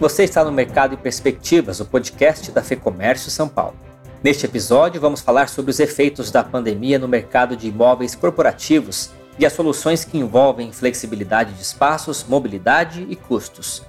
Você 0.00 0.22
está 0.22 0.44
no 0.44 0.52
Mercado 0.52 0.94
e 0.94 0.96
Perspectivas, 0.96 1.80
o 1.80 1.84
podcast 1.84 2.52
da 2.52 2.62
FEComércio 2.62 3.32
São 3.32 3.48
Paulo. 3.48 3.74
Neste 4.22 4.46
episódio, 4.46 5.00
vamos 5.00 5.20
falar 5.20 5.48
sobre 5.48 5.72
os 5.72 5.80
efeitos 5.80 6.30
da 6.30 6.44
pandemia 6.44 7.00
no 7.00 7.08
mercado 7.08 7.56
de 7.56 7.66
imóveis 7.66 8.14
corporativos 8.14 9.10
e 9.40 9.44
as 9.44 9.54
soluções 9.54 10.04
que 10.04 10.16
envolvem 10.16 10.70
flexibilidade 10.70 11.52
de 11.52 11.62
espaços, 11.62 12.24
mobilidade 12.28 13.08
e 13.10 13.16
custos. 13.16 13.82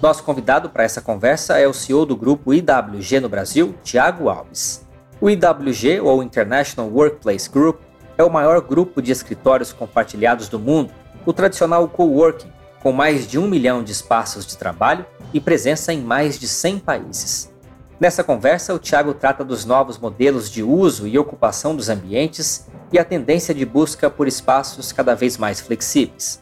Nosso 0.00 0.22
convidado 0.22 0.70
para 0.70 0.84
essa 0.84 1.00
conversa 1.00 1.58
é 1.58 1.66
o 1.66 1.74
CEO 1.74 2.06
do 2.06 2.14
grupo 2.16 2.54
IWG 2.54 3.18
no 3.18 3.28
Brasil, 3.28 3.74
Tiago 3.82 4.28
Alves. 4.28 4.86
O 5.20 5.28
IWG, 5.28 5.98
ou 6.00 6.22
International 6.22 6.88
Workplace 6.88 7.50
Group, 7.50 7.80
é 8.16 8.22
o 8.22 8.30
maior 8.30 8.60
grupo 8.60 9.02
de 9.02 9.10
escritórios 9.10 9.72
compartilhados 9.72 10.48
do 10.48 10.60
mundo, 10.60 10.92
o 11.24 11.32
tradicional 11.32 11.88
coworking, 11.88 12.52
com 12.82 12.92
mais 12.92 13.26
de 13.26 13.38
um 13.38 13.48
milhão 13.48 13.82
de 13.82 13.92
espaços 13.92 14.46
de 14.46 14.56
trabalho 14.56 15.04
e 15.32 15.40
presença 15.40 15.92
em 15.92 16.00
mais 16.00 16.38
de 16.38 16.46
100 16.46 16.78
países. 16.78 17.52
Nessa 17.98 18.22
conversa, 18.22 18.74
o 18.74 18.78
Tiago 18.78 19.14
trata 19.14 19.42
dos 19.42 19.64
novos 19.64 19.98
modelos 19.98 20.50
de 20.50 20.62
uso 20.62 21.06
e 21.06 21.18
ocupação 21.18 21.74
dos 21.74 21.88
ambientes 21.88 22.66
e 22.92 22.98
a 22.98 23.04
tendência 23.04 23.54
de 23.54 23.64
busca 23.64 24.10
por 24.10 24.28
espaços 24.28 24.92
cada 24.92 25.14
vez 25.14 25.38
mais 25.38 25.60
flexíveis. 25.60 26.38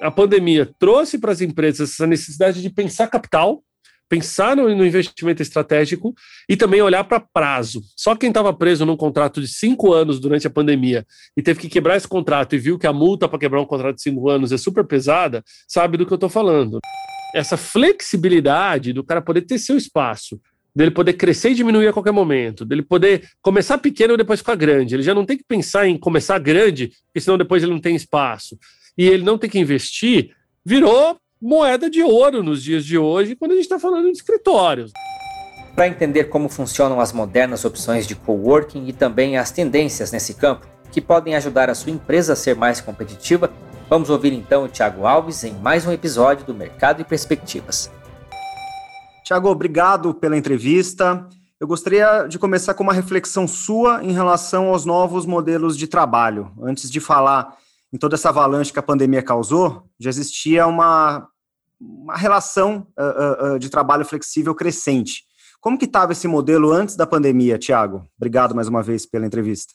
A 0.00 0.10
pandemia 0.10 0.68
trouxe 0.80 1.18
para 1.18 1.30
as 1.30 1.40
empresas 1.40 1.92
essa 1.92 2.06
necessidade 2.06 2.60
de 2.60 2.68
pensar 2.68 3.06
capital, 3.06 3.62
pensar 4.12 4.54
no, 4.54 4.68
investimento 4.68 5.40
estratégico 5.40 6.14
e 6.46 6.54
também 6.54 6.82
olhar 6.82 7.02
para 7.04 7.18
prazo. 7.18 7.80
Só 7.96 8.14
quem 8.14 8.28
estava 8.28 8.52
preso 8.52 8.84
num 8.84 8.94
contrato 8.94 9.40
de 9.40 9.48
cinco 9.48 9.94
anos 9.94 10.20
durante 10.20 10.46
a 10.46 10.50
pandemia 10.50 11.06
e 11.34 11.40
teve 11.40 11.58
que 11.58 11.68
quebrar 11.70 11.96
esse 11.96 12.06
contrato 12.06 12.54
e 12.54 12.58
viu 12.58 12.78
que 12.78 12.86
a 12.86 12.92
multa 12.92 13.26
para 13.26 13.38
quebrar 13.38 13.62
um 13.62 13.64
contrato 13.64 13.96
de 13.96 14.02
cinco 14.02 14.28
anos 14.28 14.52
é 14.52 14.58
super 14.58 14.84
pesada, 14.84 15.42
sabe 15.66 15.96
do 15.96 16.04
que 16.04 16.12
eu 16.12 16.16
estou 16.16 16.28
falando 16.28 16.78
essa 17.34 17.56
flexibilidade 17.56 18.92
do 18.92 19.02
cara 19.02 19.22
poder 19.22 19.40
ter 19.40 19.58
seu 19.58 19.78
espaço, 19.78 20.38
dele 20.76 20.90
poder 20.90 21.14
crescer 21.14 21.52
e 21.52 21.54
diminuir 21.54 21.88
a 21.88 21.92
qualquer 21.94 22.12
momento, 22.12 22.66
dele 22.66 22.82
poder 22.82 23.26
começar 23.40 23.78
pequeno 23.78 24.12
e 24.12 24.18
depois 24.18 24.40
ficar 24.40 24.56
grande. 24.56 24.94
Ele 24.94 25.02
já 25.02 25.14
não 25.14 25.24
tem 25.24 25.38
que 25.38 25.44
pensar 25.48 25.88
em 25.88 25.98
começar 25.98 26.38
grande, 26.38 26.92
porque 27.06 27.20
senão 27.20 27.38
depois 27.38 27.62
ele 27.62 27.72
não 27.72 27.80
tem 27.80 27.96
espaço. 27.96 28.58
E 28.98 29.08
ele 29.08 29.24
não 29.24 29.38
tem 29.38 29.48
que 29.48 29.58
investir, 29.58 30.36
virou 30.62 31.18
moeda 31.42 31.90
de 31.90 32.02
ouro 32.02 32.42
nos 32.42 32.62
dias 32.62 32.84
de 32.84 32.96
hoje, 32.96 33.34
quando 33.34 33.50
a 33.50 33.54
gente 33.54 33.64
está 33.64 33.78
falando 33.78 34.06
de 34.06 34.12
escritórios. 34.12 34.92
Para 35.74 35.88
entender 35.88 36.24
como 36.24 36.48
funcionam 36.48 37.00
as 37.00 37.12
modernas 37.12 37.64
opções 37.64 38.06
de 38.06 38.14
coworking 38.14 38.86
e 38.86 38.92
também 38.92 39.36
as 39.36 39.50
tendências 39.50 40.12
nesse 40.12 40.34
campo, 40.34 40.66
que 40.92 41.00
podem 41.00 41.34
ajudar 41.34 41.68
a 41.68 41.74
sua 41.74 41.90
empresa 41.90 42.34
a 42.34 42.36
ser 42.36 42.54
mais 42.54 42.80
competitiva, 42.80 43.50
Vamos 43.92 44.08
ouvir 44.08 44.32
então 44.32 44.64
o 44.64 44.68
Thiago 44.68 45.06
Alves 45.06 45.44
em 45.44 45.52
mais 45.52 45.86
um 45.86 45.92
episódio 45.92 46.46
do 46.46 46.54
Mercado 46.54 47.02
e 47.02 47.04
Perspectivas. 47.04 47.90
Thiago, 49.22 49.50
obrigado 49.50 50.14
pela 50.14 50.34
entrevista. 50.34 51.28
Eu 51.60 51.66
gostaria 51.66 52.26
de 52.26 52.38
começar 52.38 52.72
com 52.72 52.82
uma 52.82 52.94
reflexão 52.94 53.46
sua 53.46 54.02
em 54.02 54.10
relação 54.10 54.68
aos 54.68 54.86
novos 54.86 55.26
modelos 55.26 55.76
de 55.76 55.86
trabalho. 55.86 56.50
Antes 56.62 56.90
de 56.90 57.00
falar 57.00 57.54
em 57.92 57.98
toda 57.98 58.14
essa 58.14 58.30
avalanche 58.30 58.72
que 58.72 58.78
a 58.78 58.82
pandemia 58.82 59.22
causou, 59.22 59.84
já 60.00 60.08
existia 60.08 60.66
uma, 60.66 61.28
uma 61.80 62.16
relação 62.16 62.86
uh, 62.98 63.54
uh, 63.54 63.58
de 63.58 63.68
trabalho 63.68 64.04
flexível 64.04 64.54
crescente. 64.54 65.24
Como 65.60 65.78
que 65.78 65.84
estava 65.84 66.12
esse 66.12 66.26
modelo 66.26 66.72
antes 66.72 66.96
da 66.96 67.06
pandemia, 67.06 67.58
Tiago? 67.58 68.08
Obrigado 68.16 68.54
mais 68.54 68.66
uma 68.66 68.82
vez 68.82 69.06
pela 69.06 69.26
entrevista. 69.26 69.74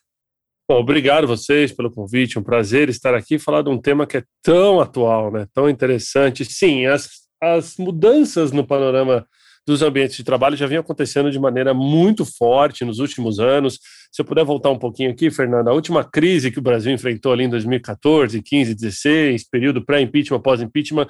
Bom, 0.69 0.79
obrigado 0.79 1.25
vocês 1.25 1.71
pelo 1.71 1.89
convite, 1.89 2.37
um 2.37 2.43
prazer 2.43 2.89
estar 2.89 3.15
aqui 3.15 3.35
e 3.35 3.39
falar 3.39 3.61
de 3.61 3.69
um 3.69 3.79
tema 3.79 4.05
que 4.05 4.17
é 4.17 4.23
tão 4.43 4.81
atual, 4.81 5.31
né? 5.31 5.47
tão 5.53 5.69
interessante. 5.69 6.43
Sim, 6.43 6.85
as, 6.87 7.09
as 7.41 7.77
mudanças 7.77 8.51
no 8.51 8.67
panorama 8.67 9.25
dos 9.65 9.81
ambientes 9.81 10.17
de 10.17 10.23
trabalho 10.23 10.57
já 10.57 10.65
vinham 10.65 10.81
acontecendo 10.81 11.31
de 11.31 11.39
maneira 11.39 11.73
muito 11.73 12.25
forte 12.25 12.83
nos 12.83 12.99
últimos 12.99 13.39
anos. 13.39 13.79
Se 14.17 14.21
eu 14.23 14.25
puder 14.25 14.43
voltar 14.43 14.71
um 14.71 14.79
pouquinho 14.79 15.11
aqui, 15.11 15.29
Fernanda, 15.29 15.69
a 15.69 15.73
última 15.75 16.03
crise 16.03 16.49
que 16.49 16.57
o 16.57 16.61
Brasil 16.61 16.91
enfrentou 16.91 17.31
ali 17.31 17.43
em 17.43 17.49
2014, 17.49 18.41
15, 18.41 18.73
16, 18.73 19.47
período 19.47 19.85
pré-impeachment, 19.85 20.39
pós-impeachment, 20.39 21.05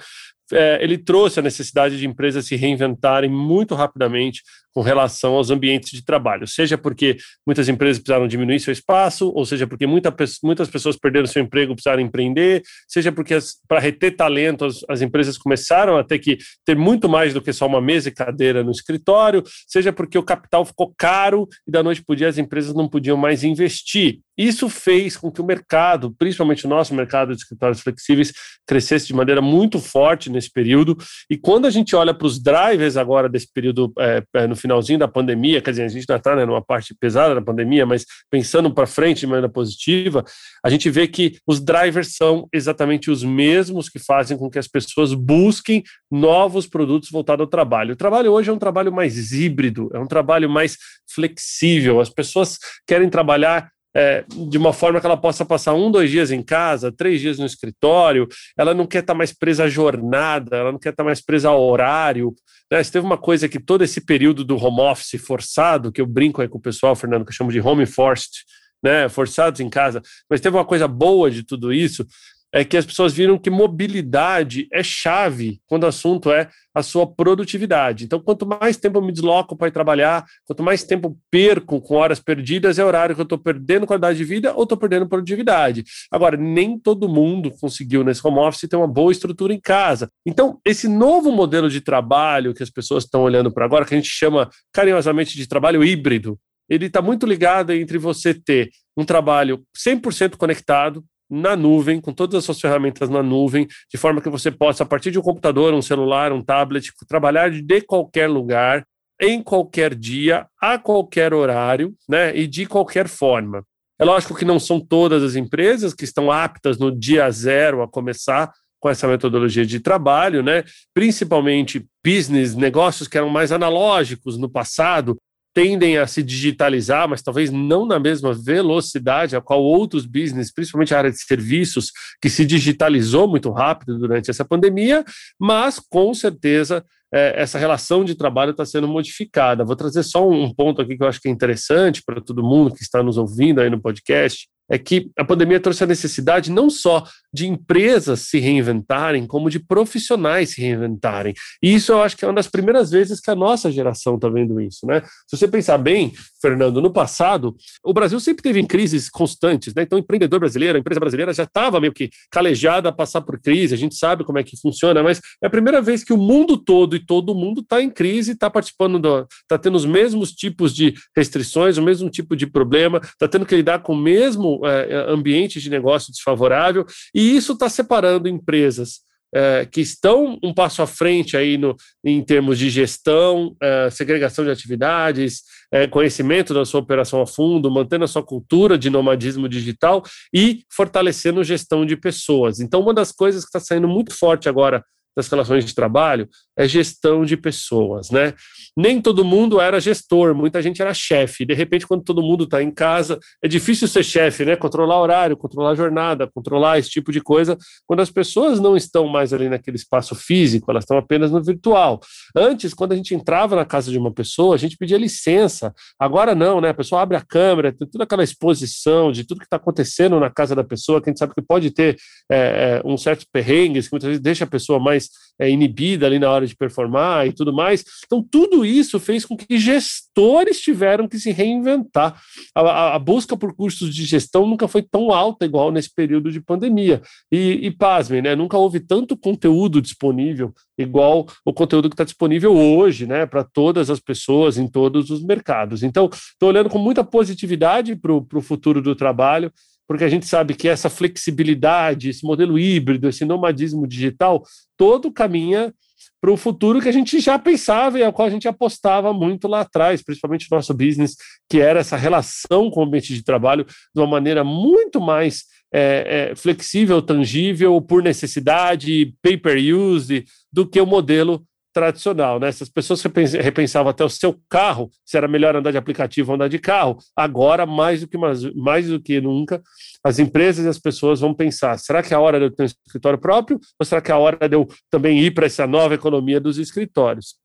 é, 0.52 0.82
ele 0.82 0.98
trouxe 0.98 1.40
a 1.40 1.44
necessidade 1.44 1.98
de 1.98 2.06
empresas 2.06 2.46
se 2.46 2.56
reinventarem 2.56 3.30
muito 3.30 3.76
rapidamente 3.76 4.42
com 4.74 4.82
relação 4.82 5.34
aos 5.34 5.50
ambientes 5.50 5.90
de 5.90 6.06
trabalho, 6.06 6.46
seja 6.46 6.78
porque 6.78 7.18
muitas 7.46 7.68
empresas 7.68 7.98
precisaram 7.98 8.28
diminuir 8.28 8.60
seu 8.60 8.72
espaço, 8.72 9.32
ou 9.34 9.44
seja 9.44 9.66
porque 9.66 9.88
muita, 9.88 10.16
muitas 10.44 10.70
pessoas 10.70 10.96
perderam 10.96 11.26
seu 11.26 11.42
emprego, 11.42 11.74
precisaram 11.74 12.00
empreender, 12.00 12.62
seja 12.88 13.12
porque 13.12 13.36
para 13.68 13.80
reter 13.80 14.16
talento 14.16 14.66
as, 14.66 14.86
as, 14.88 15.02
empresas 15.02 15.36
começaram 15.36 15.98
a 15.98 16.04
ter 16.04 16.20
que 16.20 16.38
ter 16.64 16.76
muito 16.76 17.10
mais 17.10 17.34
do 17.34 17.42
que 17.42 17.52
só 17.52 17.66
uma 17.66 17.82
mesa 17.82 18.10
e 18.10 18.12
cadeira 18.12 18.64
no 18.64 18.70
escritório, 18.70 19.44
seja 19.68 19.92
porque 19.92 20.18
o 20.18 20.24
capital 20.24 20.64
ficou 20.64 20.94
caro 20.96 21.48
e 21.68 21.72
da 21.72 21.82
noite 21.82 22.04
para 22.04 22.14
o 22.14 22.16
dia 22.16 22.28
as 22.28 22.38
empresas 22.38 22.76
não 22.76 22.88
podiam 22.88 22.97
mais 23.18 23.44
investir. 23.44 24.20
Isso 24.38 24.70
fez 24.70 25.18
com 25.18 25.32
que 25.32 25.42
o 25.42 25.46
mercado, 25.46 26.14
principalmente 26.18 26.66
o 26.66 26.70
nosso 26.70 26.94
mercado 26.94 27.36
de 27.36 27.42
escritórios 27.42 27.82
flexíveis, 27.82 28.32
crescesse 28.68 29.08
de 29.08 29.14
maneira 29.14 29.42
muito 29.42 29.80
forte 29.80 30.30
nesse 30.30 30.52
período. 30.52 30.96
E 31.28 31.36
quando 31.36 31.66
a 31.66 31.72
gente 31.72 31.96
olha 31.96 32.14
para 32.14 32.28
os 32.28 32.40
drivers 32.40 32.98
agora 32.98 33.28
desse 33.28 33.52
período 33.52 33.92
é, 33.98 34.46
no 34.46 34.56
finalzinho 34.56 35.00
da 35.00 35.08
pandemia, 35.08 35.60
quer 35.60 35.72
dizer, 35.72 35.84
a 35.84 35.88
gente 35.88 36.02
ainda 36.02 36.18
está 36.18 36.36
né, 36.36 36.46
numa 36.46 36.62
parte 36.62 36.94
pesada 36.94 37.34
da 37.34 37.42
pandemia, 37.42 37.86
mas 37.86 38.06
pensando 38.30 38.72
para 38.72 38.86
frente 38.86 39.22
de 39.22 39.28
maneira 39.28 39.50
positiva, 39.50 40.24
a 40.64 40.70
gente 40.70 40.88
vê 40.88 41.08
que 41.08 41.40
os 41.48 41.60
drivers 41.60 42.16
são 42.16 42.48
exatamente 42.54 43.10
os 43.10 43.24
mesmos 43.24 43.90
que 43.90 43.98
fazem 43.98 44.38
com 44.38 44.52
que 44.52 44.60
as 44.60 44.68
pessoas 44.68 45.16
busquem 45.16 45.84
novos 46.12 46.68
produtos 46.68 47.10
voltados 47.10 47.42
ao 47.42 47.50
trabalho. 47.50 47.94
O 47.94 47.98
trabalho 47.98 48.32
hoje 48.32 48.52
é 48.52 48.54
um 48.54 48.60
trabalho 48.60 48.94
mais 48.94 49.32
híbrido, 49.32 49.90
é 49.94 50.00
um 50.00 50.06
trabalho 50.06 50.48
mais 50.48 50.78
flexível. 51.14 52.00
As 52.00 52.10
pessoas 52.10 52.58
querem 52.86 53.10
trabalhar 53.10 53.70
é, 53.96 54.24
de 54.50 54.58
uma 54.58 54.74
forma 54.74 55.00
que 55.00 55.06
ela 55.06 55.18
possa 55.18 55.44
passar 55.44 55.74
um, 55.74 55.90
dois 55.90 56.12
dias 56.12 56.30
em 56.30 56.44
casa, 56.44 56.92
três 56.92 57.20
dias 57.20 57.40
no 57.40 57.46
escritório, 57.46 58.28
ela 58.56 58.74
não 58.74 58.86
quer 58.86 59.00
estar 59.00 59.16
mais 59.16 59.34
presa 59.34 59.64
à 59.64 59.70
jornada, 59.70 60.56
ela 60.56 60.72
não 60.72 60.78
quer 60.78 60.90
estar 60.90 61.04
mais 61.04 61.20
presa 61.20 61.50
ao 61.50 61.64
horário. 61.68 62.34
Né? 62.72 62.84
Teve 62.84 63.06
uma 63.06 63.18
coisa 63.18 63.50
que 63.50 63.60
todo 63.60 63.84
esse 63.84 64.02
período 64.02 64.44
do 64.44 64.56
home 64.56 64.82
office 64.82 65.20
forçado, 65.20 65.92
que 65.92 66.00
eu 66.00 66.06
brinco 66.06 66.42
aí 66.42 66.48
com 66.48 66.60
o 66.60 66.62
pessoal, 66.62 66.96
Fernando, 66.96 67.26
que 67.26 67.32
eu 67.32 67.36
chamo 67.36 67.52
de 67.52 67.60
home 67.60 67.88
forced, 67.88 68.44
né, 68.84 69.10
forçados 69.10 69.60
em 69.60 69.70
casa, 69.70 70.02
mas 70.30 70.40
teve 70.40 70.56
uma 70.56 70.66
coisa 70.66 70.88
boa 70.88 71.32
de 71.32 71.44
tudo 71.44 71.74
isso, 71.74 72.06
é 72.54 72.64
que 72.64 72.78
as 72.78 72.86
pessoas 72.86 73.14
viram 73.14 73.38
que 73.38 73.50
mobilidade 73.50 74.68
é 74.72 74.82
chave 74.82 75.60
quando 75.66 75.84
o 75.84 75.88
assunto 75.88 76.32
é 76.32 76.50
a 76.74 76.82
sua 76.82 77.08
produtividade. 77.08 78.06
Então, 78.06 78.20
quanto 78.20 78.46
mais 78.46 78.78
tempo 78.78 79.00
eu 79.00 79.02
me 79.02 79.12
desloco 79.12 79.56
para 79.56 79.68
ir 79.68 79.72
trabalhar, 79.72 80.26
quanto 80.46 80.64
mais 80.64 80.84
tempo 80.84 81.18
perco 81.30 81.82
com 81.82 81.96
horas 81.96 82.20
perdidas, 82.20 82.80
é 82.80 82.86
horário 82.86 83.16
que 83.16 83.22
eu 83.22 83.24
estou 83.24 83.38
perdendo 83.38 83.86
qualidade 83.86 84.18
de 84.18 84.24
vida 84.24 84.54
ou 84.54 84.64
estou 84.64 84.78
perdendo 84.78 85.08
produtividade. 85.08 85.84
Agora, 86.12 86.38
nem 86.38 86.80
todo 86.80 87.10
mundo 87.10 87.52
conseguiu 87.60 88.04
nesse 88.04 88.26
home 88.26 88.40
office 88.40 88.70
ter 88.70 88.76
uma 88.76 88.88
boa 88.88 89.12
estrutura 89.12 89.54
em 89.54 89.60
casa. 89.60 90.10
Então, 90.26 90.60
esse 90.64 90.88
novo 90.88 91.32
modelo 91.32 91.70
de 91.70 91.82
trabalho 91.82 92.54
que 92.54 92.64
as 92.64 92.70
pessoas 92.70 93.04
estão 93.04 93.24
olhando 93.24 93.52
para 93.52 93.66
agora, 93.66 93.86
que 93.86 93.94
a 93.94 93.98
gente 93.98 94.10
chama 94.10 94.50
carinhosamente 94.72 95.36
de 95.36 95.48
trabalho 95.48 95.84
híbrido, 95.84 96.40
ele 96.70 96.88
está 96.88 97.02
muito 97.02 97.26
ligado 97.26 97.72
entre 97.72 97.98
você 97.98 98.34
ter 98.34 98.70
um 98.96 99.06
trabalho 99.06 99.64
100% 99.76 100.36
conectado, 100.36 101.04
na 101.30 101.56
nuvem, 101.56 102.00
com 102.00 102.14
todas 102.14 102.36
as 102.36 102.46
suas 102.46 102.60
ferramentas 102.60 103.10
na 103.10 103.22
nuvem, 103.22 103.68
de 103.92 103.98
forma 103.98 104.22
que 104.22 104.30
você 104.30 104.52
possa, 104.52 104.84
a 104.84 104.86
partir 104.86 105.12
de 105.12 105.20
um 105.20 105.22
computador, 105.22 105.74
um 105.74 105.82
celular, 105.82 106.32
um 106.32 106.42
tablet, 106.42 106.92
trabalhar 107.08 107.52
de 107.52 107.82
qualquer 107.82 108.30
lugar, 108.30 108.86
em 109.20 109.42
qualquer 109.42 109.96
dia, 109.96 110.46
a 110.62 110.78
qualquer 110.78 111.34
horário, 111.34 111.94
né, 112.08 112.36
e 112.38 112.48
de 112.48 112.66
qualquer 112.66 113.08
forma. 113.08 113.64
É 114.00 114.06
lógico 114.06 114.36
que 114.36 114.46
não 114.46 114.60
são 114.60 114.80
todas 114.80 115.24
as 115.24 115.36
empresas 115.36 115.94
que 115.94 116.04
estão 116.04 116.32
aptas 116.32 116.78
no 116.78 116.96
dia 116.96 117.30
zero 117.32 117.82
a 117.82 117.88
começar 117.88 118.52
com 118.80 118.90
essa 118.90 119.08
metodologia 119.08 119.66
de 119.66 119.80
trabalho, 119.80 120.44
né? 120.44 120.64
Principalmente 120.94 121.84
business, 122.06 122.56
negócios 122.56 123.08
que 123.08 123.18
eram 123.18 123.30
mais 123.30 123.52
analógicos 123.52 124.38
no 124.38 124.48
passado, 124.48 125.18
tendem 125.58 125.98
a 125.98 126.06
se 126.06 126.22
digitalizar, 126.22 127.10
mas 127.10 127.24
talvez 127.24 127.50
não 127.50 127.84
na 127.84 128.00
mesma 128.00 128.32
velocidade 128.32 129.36
a 129.36 129.42
qual 129.42 129.64
outros 129.64 130.06
business, 130.06 130.54
principalmente 130.54 130.94
a 130.94 131.00
área 131.00 131.10
de 131.10 131.20
serviços, 131.20 131.92
que 132.22 132.30
se 132.30 132.46
digitalizou 132.46 133.28
muito 133.28 133.50
rápido 133.50 133.98
durante 133.98 134.30
essa 134.30 134.46
pandemia, 134.46 135.04
mas 135.40 135.80
com 135.80 136.14
certeza 136.14 136.86
é, 137.12 137.42
essa 137.42 137.58
relação 137.58 138.06
de 138.06 138.14
trabalho 138.14 138.52
está 138.52 138.68
sendo 138.68 138.88
modificada. 138.88 139.66
Vou 139.66 139.76
trazer 139.76 140.04
só 140.04 140.30
um 140.30 140.54
ponto 140.54 140.80
aqui 140.80 140.96
que 140.96 141.04
eu 141.04 141.08
acho 141.08 141.20
que 141.20 141.28
é 141.28 141.32
interessante 141.32 142.04
para 142.06 142.22
todo 142.22 142.44
mundo 142.44 142.72
que 142.72 142.84
está 142.84 143.02
nos 143.02 143.18
ouvindo 143.18 143.60
aí 143.60 143.68
no 143.68 143.82
podcast. 143.82 144.48
É 144.70 144.78
que 144.78 145.10
a 145.18 145.24
pandemia 145.24 145.60
trouxe 145.60 145.84
a 145.84 145.88
necessidade 145.88 146.52
não 146.52 146.70
só 146.70 147.04
de 147.34 147.48
empresas 147.48 148.22
se 148.22 148.40
reinventarem, 148.40 149.28
como 149.28 149.50
de 149.50 149.60
profissionais 149.60 150.52
se 150.52 150.62
reinventarem. 150.62 151.34
E 151.62 151.74
isso 151.74 151.92
eu 151.92 152.02
acho 152.02 152.18
que 152.18 152.26
é 152.26 152.28
uma 152.28 152.34
das 152.34 152.48
primeiras 152.48 152.90
vezes 152.90 153.20
que 153.20 153.30
a 153.30 153.36
nossa 153.36 153.72
geração 153.72 154.16
está 154.16 154.28
vendo 154.28 154.60
isso. 154.60 154.86
Né? 154.86 155.02
Se 155.28 155.38
você 155.38 155.48
pensar 155.48 155.78
bem, 155.78 156.14
Fernando, 156.42 156.82
no 156.82 156.92
passado, 156.92 157.56
o 157.84 157.94
Brasil 157.94 158.20
sempre 158.20 158.42
teve 158.42 158.66
crises 158.66 159.10
constantes. 159.10 159.74
Né? 159.74 159.84
Então, 159.84 159.98
o 159.98 160.02
empreendedor 160.02 160.40
brasileiro, 160.40 160.78
a 160.78 160.80
empresa 160.80 161.00
brasileira 161.00 161.34
já 161.34 161.44
estava 161.44 161.80
meio 161.80 161.94
que 161.94 162.10
calejada 162.32 162.90
a 162.90 162.92
passar 162.92 163.22
por 163.22 163.40
crise, 163.40 163.74
a 163.74 163.78
gente 163.78 163.96
sabe 163.96 164.24
como 164.24 164.40
é 164.40 164.44
que 164.44 164.60
funciona, 164.60 165.04
mas 165.04 165.22
é 165.42 165.48
a 165.48 165.50
primeira 165.50 165.82
vez 165.82 166.04
que 166.04 166.14
o 166.14 166.18
mundo 166.18 166.58
todo 166.58 166.96
e 166.96 167.06
todo 167.06 167.36
mundo 167.36 167.62
está 167.62 167.82
em 167.82 167.90
crise, 167.90 168.32
está 168.32 168.50
participando, 168.50 169.28
está 169.42 169.58
tendo 169.58 169.76
os 169.76 169.86
mesmos 169.86 170.32
tipos 170.32 170.74
de 170.74 170.94
restrições, 171.16 171.78
o 171.78 171.84
mesmo 171.84 172.10
tipo 172.10 172.36
de 172.36 172.48
problema, 172.48 173.00
está 173.04 173.28
tendo 173.28 173.46
que 173.46 173.56
lidar 173.56 173.80
com 173.80 173.94
o 173.94 173.98
mesmo 173.98 174.57
é, 174.66 175.12
ambiente 175.12 175.60
de 175.60 175.70
negócio 175.70 176.12
desfavorável, 176.12 176.86
e 177.14 177.36
isso 177.36 177.54
está 177.54 177.70
separando 177.70 178.28
empresas 178.28 179.08
é, 179.34 179.66
que 179.66 179.82
estão 179.82 180.38
um 180.42 180.54
passo 180.54 180.82
à 180.82 180.88
frente 180.88 181.36
aí 181.36 181.58
no, 181.58 181.76
em 182.04 182.24
termos 182.24 182.58
de 182.58 182.70
gestão, 182.70 183.56
é, 183.62 183.90
segregação 183.90 184.46
de 184.46 184.52
atividades, 184.52 185.42
é, 185.72 185.88
conhecimento 185.88 186.54
da 186.54 186.66
sua 186.66 186.80
operação 186.80 187.22
a 187.22 187.28
fundo, 187.28 187.70
mantendo 187.70 188.06
a 188.06 188.08
sua 188.08 188.24
cultura 188.24 188.78
de 188.78 188.90
nomadismo 188.90 189.50
digital 189.50 190.04
e 190.34 190.64
fortalecendo 190.72 191.44
gestão 191.44 191.86
de 191.86 191.98
pessoas. 191.98 192.60
Então, 192.60 192.82
uma 192.82 192.94
das 192.94 193.12
coisas 193.12 193.44
que 193.44 193.50
está 193.50 193.60
saindo 193.60 193.88
muito 193.88 194.14
forte 194.14 194.48
agora 194.48 194.84
das 195.18 195.28
relações 195.28 195.66
de 195.66 195.74
trabalho 195.74 196.30
é 196.56 196.68
gestão 196.68 197.26
de 197.26 197.36
pessoas, 197.36 198.12
né? 198.12 198.36
Nem 198.78 199.02
todo 199.02 199.26
mundo 199.26 199.60
era 199.60 199.80
gestor, 199.80 200.36
muita 200.36 200.62
gente 200.62 200.80
era 200.80 200.94
chefe. 200.94 201.44
De 201.44 201.56
repente, 201.56 201.88
quando 201.88 202.04
todo 202.04 202.22
mundo 202.22 202.44
está 202.44 202.62
em 202.62 202.70
casa, 202.70 203.20
é 203.44 203.48
difícil 203.48 203.88
ser 203.88 204.04
chefe, 204.04 204.46
né? 204.46 204.56
Controlar 204.56 205.02
horário, 205.02 205.36
controlar 205.36 205.74
jornada, 205.74 206.30
controlar 206.32 206.78
esse 206.78 206.92
tipo 206.92 207.12
de 207.12 207.20
coisa, 207.20 207.58
quando 207.88 208.02
as 208.02 208.12
pessoas 208.12 208.60
não 208.60 208.78
estão 208.78 209.08
mais 209.08 209.34
ali 209.34 209.50
naquele 209.50 209.76
espaço 209.76 210.14
físico, 210.14 210.70
elas 210.70 210.84
estão 210.84 210.98
apenas 210.98 211.32
no 211.32 211.44
virtual. 211.44 212.00
Antes, 212.36 212.76
quando 212.76 212.92
a 212.92 212.96
gente 212.96 213.16
entrava 213.16 213.56
na 213.56 213.66
casa 213.66 213.90
de 213.90 213.98
uma 213.98 214.14
pessoa, 214.14 214.54
a 214.54 214.60
gente 214.60 214.78
pedia 214.78 215.00
licença. 215.00 215.74
Agora 216.00 216.36
não, 216.36 216.62
né? 216.62 216.70
A 216.70 216.76
pessoa 216.76 217.02
abre 217.02 217.18
a 217.18 217.22
câmera, 217.22 217.74
tem 217.74 217.88
toda 217.88 218.04
aquela 218.04 218.24
exposição 218.24 219.12
de 219.12 219.24
tudo 219.24 219.40
que 219.40 219.46
está 219.46 219.58
acontecendo 219.58 220.20
na 220.20 220.30
casa 220.30 220.54
da 220.54 220.64
pessoa, 220.64 221.02
que 221.02 221.10
a 221.10 221.12
gente 221.12 221.20
sabe 221.20 221.34
que 221.34 221.42
pode 221.42 221.72
ter 221.72 221.98
é, 222.32 222.80
um 222.86 222.96
certo 222.98 223.26
perrengues, 223.34 223.88
que 223.88 223.94
muitas 223.94 224.10
vezes 224.10 224.22
deixa 224.22 224.44
a 224.44 224.48
pessoa 224.48 224.80
mais 224.80 225.07
é, 225.40 225.50
inibida 225.50 226.06
ali 226.06 226.20
na 226.20 226.30
hora 226.30 226.48
de 226.48 226.56
performar 226.56 227.28
e 227.28 227.34
tudo 227.34 227.54
mais. 227.54 227.84
Então, 228.06 228.24
tudo 228.24 228.66
isso 228.66 229.00
fez 229.00 229.26
com 229.26 229.38
que 229.38 229.58
gestores 229.58 230.60
tiveram 230.60 231.08
que 231.08 231.20
se 231.20 231.32
reinventar. 231.32 232.20
A, 232.56 232.62
a, 232.62 232.96
a 232.96 233.00
busca 233.00 233.38
por 233.38 233.56
cursos 233.56 233.94
de 233.94 234.06
gestão 234.06 234.48
nunca 234.48 234.68
foi 234.68 234.82
tão 234.82 235.12
alta 235.12 235.46
igual 235.46 235.72
nesse 235.72 235.94
período 235.94 236.32
de 236.32 236.42
pandemia. 236.42 237.02
E, 237.32 237.60
e 237.64 237.72
pasmem, 237.72 238.22
né? 238.22 238.36
Nunca 238.36 238.58
houve 238.58 238.80
tanto 238.80 239.16
conteúdo 239.16 239.82
disponível 239.82 240.54
igual 240.78 241.26
o 241.44 241.54
conteúdo 241.54 241.90
que 241.90 241.94
está 241.94 242.04
disponível 242.04 242.56
hoje, 242.56 243.06
né? 243.06 243.26
Para 243.26 243.44
todas 243.44 243.90
as 243.90 244.00
pessoas 244.00 244.58
em 244.58 244.68
todos 244.68 245.10
os 245.10 245.24
mercados. 245.24 245.84
Então, 245.84 246.10
estou 246.12 246.50
olhando 246.50 246.70
com 246.70 246.78
muita 246.78 247.04
positividade 247.04 247.96
para 247.96 248.14
o 248.14 248.42
futuro 248.42 248.82
do 248.82 248.96
trabalho 248.96 249.52
porque 249.88 250.04
a 250.04 250.10
gente 250.10 250.26
sabe 250.26 250.54
que 250.54 250.68
essa 250.68 250.90
flexibilidade, 250.90 252.10
esse 252.10 252.26
modelo 252.26 252.60
híbrido, 252.60 253.08
esse 253.08 253.24
nomadismo 253.24 253.88
digital, 253.88 254.44
todo 254.76 255.12
caminha 255.12 255.74
para 256.20 256.32
o 256.32 256.38
futuro 256.38 256.82
que 256.82 256.90
a 256.90 256.92
gente 256.92 257.20
já 257.20 257.38
pensava 257.38 258.00
e 258.00 258.04
ao 258.04 258.12
qual 258.12 258.28
a 258.28 258.32
gente 258.32 258.48
apostava 258.48 259.14
muito 259.14 259.48
lá 259.48 259.62
atrás, 259.62 260.02
principalmente 260.02 260.48
no 260.50 260.58
nosso 260.58 260.74
business, 260.74 261.16
que 261.50 261.60
era 261.60 261.80
essa 261.80 261.96
relação 261.96 262.70
com 262.70 262.82
o 262.82 262.84
ambiente 262.84 263.14
de 263.14 263.24
trabalho 263.24 263.66
de 263.66 264.02
uma 264.02 264.08
maneira 264.08 264.44
muito 264.44 265.00
mais 265.00 265.44
é, 265.72 266.32
é, 266.32 266.36
flexível, 266.36 267.02
tangível, 267.02 267.80
por 267.82 268.02
necessidade, 268.02 269.14
pay-per-use, 269.22 270.26
do 270.52 270.68
que 270.68 270.82
o 270.82 270.86
modelo 270.86 271.46
tradicional, 271.78 272.40
né? 272.40 272.48
Essas 272.48 272.70
pessoas 272.70 273.04
repensavam 273.04 273.92
até 273.92 274.04
o 274.04 274.10
seu 274.10 274.36
carro, 274.50 274.90
se 275.06 275.16
era 275.16 275.28
melhor 275.28 275.56
andar 275.56 275.70
de 275.70 275.78
aplicativo 275.78 276.32
ou 276.32 276.36
andar 276.36 276.48
de 276.48 276.58
carro. 276.58 276.98
Agora, 277.16 277.68
mais 277.68 278.02
do 278.02 278.08
que 278.08 278.18
mais, 278.18 278.44
mais 278.56 278.88
do 278.88 279.00
que 279.00 279.22
nunca, 279.22 279.62
as 280.04 280.18
empresas 280.18 280.66
e 280.66 280.68
as 280.68 280.80
pessoas 280.80 281.20
vão 281.20 281.36
pensar: 281.36 281.78
será 281.78 282.02
que 282.02 282.16
é 282.16 282.18
a 282.18 282.20
hora 282.20 282.40
de 282.40 282.46
eu 282.46 282.52
ter 282.52 282.64
um 282.64 282.66
escritório 282.66 283.20
próprio? 283.20 283.60
Ou 283.80 283.86
será 283.86 284.02
que 284.02 284.10
é 284.10 284.16
a 284.16 284.18
hora 284.18 284.50
de 284.50 284.56
eu 284.56 284.68
também 284.90 285.20
ir 285.20 285.36
para 285.36 285.46
essa 285.46 285.68
nova 285.68 285.94
economia 285.94 286.40
dos 286.40 286.58
escritórios? 286.58 287.36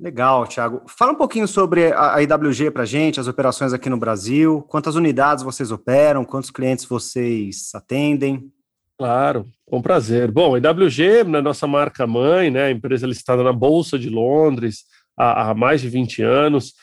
Legal, 0.00 0.48
Thiago. 0.48 0.82
Fala 0.88 1.12
um 1.12 1.16
pouquinho 1.16 1.46
sobre 1.46 1.92
a 1.92 2.20
IWG 2.20 2.72
para 2.72 2.82
a 2.82 2.86
gente, 2.86 3.20
as 3.20 3.28
operações 3.28 3.72
aqui 3.72 3.88
no 3.88 3.98
Brasil. 3.98 4.62
Quantas 4.62 4.96
unidades 4.96 5.44
vocês 5.44 5.70
operam? 5.70 6.24
Quantos 6.24 6.50
clientes 6.50 6.86
vocês 6.86 7.70
atendem? 7.72 8.50
Claro, 9.00 9.46
com 9.64 9.80
prazer. 9.80 10.30
Bom, 10.30 10.54
a 10.54 10.58
IWG, 10.58 11.24
na 11.24 11.40
nossa 11.40 11.66
marca 11.66 12.06
mãe, 12.06 12.50
né, 12.50 12.70
empresa 12.70 13.06
listada 13.06 13.42
na 13.42 13.50
Bolsa 13.50 13.98
de 13.98 14.10
Londres 14.10 14.84
há, 15.18 15.48
há 15.48 15.54
mais 15.54 15.80
de 15.80 15.88
20 15.88 16.22
anos, 16.22 16.74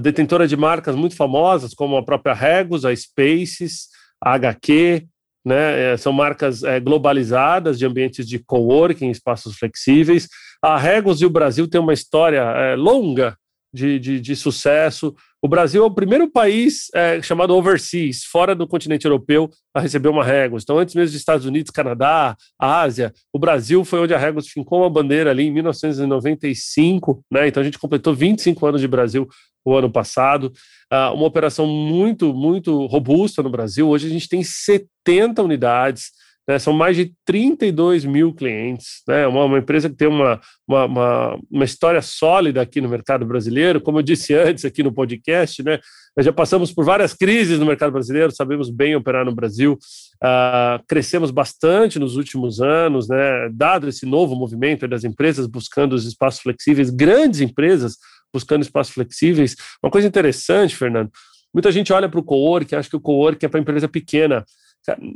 detentora 0.00 0.48
de 0.48 0.56
marcas 0.56 0.96
muito 0.96 1.14
famosas, 1.14 1.74
como 1.74 1.98
a 1.98 2.02
própria 2.02 2.32
Regus, 2.32 2.86
a 2.86 2.96
Spaces, 2.96 3.88
a 4.24 4.32
HQ, 4.32 5.06
né, 5.44 5.92
é, 5.92 5.96
são 5.98 6.14
marcas 6.14 6.62
é, 6.62 6.80
globalizadas 6.80 7.78
de 7.78 7.84
ambientes 7.84 8.26
de 8.26 8.38
coworking, 8.38 9.10
espaços 9.10 9.58
flexíveis. 9.58 10.30
A 10.62 10.78
Regus 10.78 11.20
e 11.20 11.26
o 11.26 11.30
Brasil 11.30 11.68
têm 11.68 11.78
uma 11.78 11.92
história 11.92 12.40
é, 12.40 12.74
longa 12.74 13.36
de, 13.76 13.98
de, 13.98 14.20
de, 14.20 14.34
sucesso. 14.34 15.14
O 15.40 15.46
Brasil 15.46 15.82
é 15.82 15.86
o 15.86 15.94
primeiro 15.94 16.30
país 16.30 16.86
é, 16.94 17.20
chamado 17.20 17.54
overseas, 17.54 18.24
fora 18.24 18.54
do 18.54 18.66
continente 18.66 19.04
europeu, 19.04 19.50
a 19.74 19.80
receber 19.80 20.08
uma 20.08 20.24
Regus. 20.24 20.62
Então, 20.62 20.78
antes 20.78 20.94
mesmo 20.94 21.12
dos 21.12 21.20
Estados 21.20 21.44
Unidos, 21.44 21.70
Canadá, 21.70 22.34
Ásia, 22.58 23.12
o 23.32 23.38
Brasil 23.38 23.84
foi 23.84 24.00
onde 24.00 24.14
a 24.14 24.18
Regus 24.18 24.48
fincou 24.48 24.80
uma 24.80 24.90
bandeira 24.90 25.30
ali 25.30 25.44
em 25.44 25.52
1995, 25.52 27.22
né? 27.30 27.46
Então, 27.46 27.60
a 27.60 27.64
gente 27.64 27.78
completou 27.78 28.14
25 28.14 28.66
anos 28.66 28.80
de 28.80 28.88
Brasil 28.88 29.28
o 29.64 29.76
ano 29.76 29.90
passado. 29.90 30.52
Uh, 30.92 31.12
uma 31.14 31.26
operação 31.26 31.66
muito, 31.66 32.32
muito 32.32 32.86
robusta 32.86 33.42
no 33.42 33.50
Brasil. 33.50 33.88
Hoje 33.88 34.06
a 34.06 34.10
gente 34.10 34.28
tem 34.28 34.42
70 34.42 35.42
unidades 35.42 36.12
né, 36.48 36.58
são 36.58 36.72
mais 36.72 36.96
de 36.96 37.12
32 37.24 38.04
mil 38.04 38.32
clientes, 38.32 39.02
né, 39.08 39.26
uma, 39.26 39.44
uma 39.44 39.58
empresa 39.58 39.90
que 39.90 39.96
tem 39.96 40.06
uma, 40.06 40.40
uma, 40.66 40.84
uma, 40.84 41.38
uma, 41.50 41.64
história 41.64 42.00
sólida 42.00 42.62
aqui 42.62 42.80
no 42.80 42.88
mercado 42.88 43.26
brasileiro. 43.26 43.80
Como 43.80 43.98
eu 43.98 44.02
disse 44.02 44.32
antes 44.34 44.64
aqui 44.64 44.82
no 44.82 44.92
podcast, 44.92 45.62
né, 45.62 45.80
nós 46.16 46.24
já 46.24 46.32
passamos 46.32 46.72
por 46.72 46.84
várias 46.84 47.12
crises 47.12 47.58
no 47.58 47.66
mercado 47.66 47.92
brasileiro, 47.92 48.30
sabemos 48.30 48.70
bem 48.70 48.94
operar 48.94 49.24
no 49.24 49.34
Brasil, 49.34 49.76
uh, 50.22 50.82
crescemos 50.86 51.30
bastante 51.30 51.98
nos 51.98 52.16
últimos 52.16 52.60
anos, 52.60 53.08
né, 53.08 53.50
dado 53.52 53.88
esse 53.88 54.06
novo 54.06 54.36
movimento 54.36 54.86
das 54.86 55.02
empresas 55.04 55.46
buscando 55.46 55.94
os 55.94 56.06
espaços 56.06 56.40
flexíveis, 56.40 56.90
grandes 56.90 57.40
empresas 57.40 57.96
buscando 58.32 58.62
espaços 58.62 58.94
flexíveis. 58.94 59.56
Uma 59.82 59.90
coisa 59.90 60.06
interessante, 60.06 60.76
Fernando, 60.76 61.10
muita 61.52 61.72
gente 61.72 61.92
olha 61.92 62.08
para 62.08 62.20
o 62.20 62.22
co-work, 62.22 62.74
acha 62.74 62.88
que 62.88 62.96
o 62.96 63.00
co-work 63.00 63.44
é 63.44 63.48
para 63.48 63.60
empresa 63.60 63.88
pequena. 63.88 64.44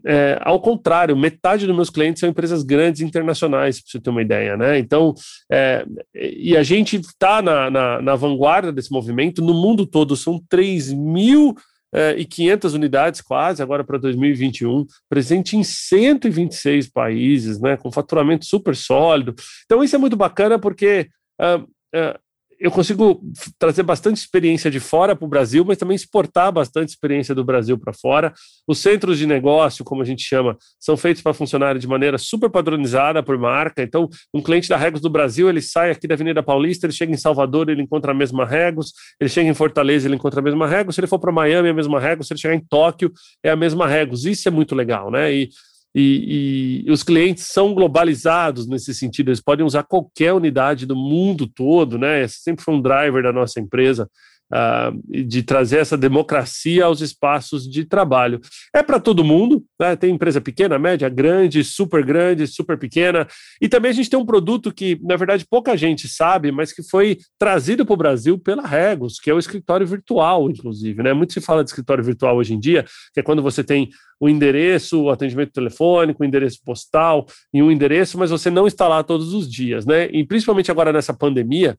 É, 0.06 0.38
ao 0.43 0.61
contrário, 0.61 1.17
metade 1.17 1.67
dos 1.67 1.76
meus 1.76 1.90
clientes 1.90 2.20
são 2.20 2.28
empresas 2.28 2.62
grandes 2.62 3.00
internacionais, 3.00 3.81
para 3.81 3.90
você 3.90 4.00
ter 4.00 4.11
uma 4.11 4.22
ideia, 4.22 4.56
né? 4.56 4.78
Então, 4.78 5.14
é, 5.50 5.84
e 6.14 6.56
a 6.56 6.62
gente 6.62 6.96
está 6.96 7.40
na, 7.40 7.71
na, 7.71 8.02
na, 8.02 8.16
vanguarda 8.16 8.73
desse 8.73 8.92
movimento, 8.92 9.42
no 9.42 9.54
mundo 9.54 9.87
todo 9.87 10.16
são 10.16 10.42
3 10.49 10.92
mil 10.92 11.54
é, 11.95 12.14
e 12.16 12.25
500 12.25 12.75
unidades 12.75 13.21
quase, 13.21 13.62
agora 13.62 13.85
para 13.85 13.99
2021, 13.99 14.87
presente 15.09 15.56
em 15.56 15.64
126 15.64 16.88
países, 16.88 17.61
né? 17.61 17.76
Com 17.76 17.92
faturamento 17.92 18.45
super 18.45 18.75
sólido. 18.76 19.35
Então, 19.64 19.83
isso 19.83 19.97
é 19.97 19.99
muito 19.99 20.16
bacana 20.16 20.59
porque. 20.59 21.09
Uh, 21.40 21.62
uh, 21.97 22.29
eu 22.61 22.71
consigo 22.71 23.23
trazer 23.59 23.83
bastante 23.83 24.19
experiência 24.19 24.71
de 24.71 24.79
fora 24.79 25.17
para 25.17 25.25
o 25.25 25.29
Brasil, 25.29 25.64
mas 25.64 25.79
também 25.79 25.95
exportar 25.95 26.52
bastante 26.52 26.90
experiência 26.90 27.35
do 27.35 27.43
Brasil 27.43 27.79
para 27.79 27.95
fora. 27.95 28.35
Os 28.69 28.79
centros 28.79 29.19
de 29.19 29.26
negócio, 29.26 29.83
como 29.83 30.02
a 30.02 30.05
gente 30.05 30.23
chama, 30.23 30.59
são 30.79 30.95
feitos 30.95 31.23
para 31.23 31.33
funcionar 31.33 31.79
de 31.79 31.88
maneira 31.88 32.19
super 32.19 32.50
padronizada 32.50 33.23
por 33.23 33.38
marca. 33.38 33.83
Então, 33.83 34.11
um 34.35 34.43
cliente 34.43 34.69
da 34.69 34.76
Regos 34.76 35.00
do 35.00 35.09
Brasil, 35.09 35.49
ele 35.49 35.62
sai 35.62 35.90
aqui 35.90 36.07
da 36.07 36.14
Avenida 36.14 36.43
Paulista, 36.43 36.85
ele 36.85 36.93
chega 36.93 37.11
em 37.11 37.17
Salvador, 37.17 37.71
ele 37.71 37.81
encontra 37.83 38.12
a 38.12 38.14
mesma 38.14 38.45
Regos, 38.45 38.93
ele 39.19 39.31
chega 39.31 39.49
em 39.49 39.55
Fortaleza, 39.55 40.07
ele 40.07 40.17
encontra 40.17 40.40
a 40.40 40.43
mesma 40.43 40.67
Regos, 40.69 40.95
se 40.95 41.00
ele 41.00 41.07
for 41.07 41.19
para 41.19 41.33
Miami, 41.33 41.69
é 41.69 41.71
a 41.71 41.75
mesma 41.75 41.99
Regos, 41.99 42.26
se 42.26 42.35
ele 42.35 42.40
chegar 42.40 42.55
em 42.55 42.61
Tóquio, 42.61 43.11
é 43.43 43.49
a 43.49 43.57
mesma 43.57 43.88
Regos. 43.88 44.26
Isso 44.26 44.47
é 44.47 44.50
muito 44.50 44.75
legal, 44.75 45.11
né? 45.11 45.33
E 45.33 45.49
e, 45.94 46.85
e, 46.87 46.90
os 46.90 47.02
clientes 47.02 47.47
são 47.47 47.75
globalizados 47.75 48.66
nesse 48.66 48.94
sentido, 48.94 49.28
eles 49.28 49.40
podem 49.40 49.66
usar 49.66 49.82
qualquer 49.82 50.32
unidade 50.32 50.87
do 50.87 50.94
mundo 50.94 51.49
todo, 51.49 51.99
né? 51.99 52.23
Esse 52.23 52.40
sempre 52.40 52.64
foi 52.64 52.75
um 52.75 52.82
driver 52.82 53.23
da 53.23 53.32
nossa 53.32 53.59
empresa, 53.59 54.09
uh, 54.52 55.00
de 55.26 55.42
trazer 55.42 55.78
essa 55.78 55.97
democracia 55.97 56.85
aos 56.85 57.00
espaços 57.00 57.69
de 57.69 57.85
trabalho. 57.85 58.40
É 58.75 58.83
para 58.83 59.00
todo 59.00 59.25
mundo, 59.25 59.64
né? 59.80 59.97
tem 59.97 60.14
empresa 60.14 60.40
pequena, 60.40 60.78
média, 60.78 61.09
grande, 61.09 61.62
super 61.64 62.04
grande, 62.04 62.47
super 62.47 62.78
pequena, 62.78 63.26
e 63.61 63.69
também 63.69 63.90
a 63.90 63.95
gente 63.95 64.11
tem 64.11 64.19
um 64.19 64.26
produto 64.26 64.73
que, 64.73 64.99
na 65.02 65.16
verdade, 65.16 65.47
pouca 65.49 65.76
gente 65.76 66.09
sabe, 66.09 66.52
mas 66.52 66.73
que 66.73 66.83
foi 66.83 67.19
trazido 67.38 67.85
para 67.85 67.95
o 67.95 67.97
Brasil 67.97 68.38
pela 68.38 68.66
Regos, 68.66 69.19
que 69.19 69.30
é 69.30 69.35
o 69.35 69.38
escritório 69.38 69.87
virtual, 69.87 70.50
inclusive. 70.50 71.02
Né? 71.02 71.12
Muito 71.12 71.33
se 71.33 71.40
fala 71.40 71.64
de 71.64 71.71
escritório 71.71 72.04
virtual 72.04 72.37
hoje 72.37 72.54
em 72.54 72.61
dia, 72.61 72.85
que 73.12 73.21
é 73.21 73.23
quando 73.23 73.42
você 73.42 73.62
tem 73.62 73.90
o 74.21 74.28
endereço, 74.28 75.02
o 75.02 75.11
atendimento 75.11 75.52
telefônico, 75.52 76.23
o 76.23 76.26
endereço 76.26 76.61
postal 76.64 77.26
e 77.54 77.62
um 77.62 77.71
endereço, 77.71 78.19
mas 78.19 78.30
você 78.30 78.50
não 78.50 78.66
está 78.66 78.87
lá 78.87 79.02
todos 79.02 79.33
os 79.33 79.50
dias, 79.50 79.87
né? 79.87 80.09
E 80.12 80.25
principalmente 80.26 80.71
agora 80.71 80.92
nessa 80.92 81.14
pandemia, 81.14 81.76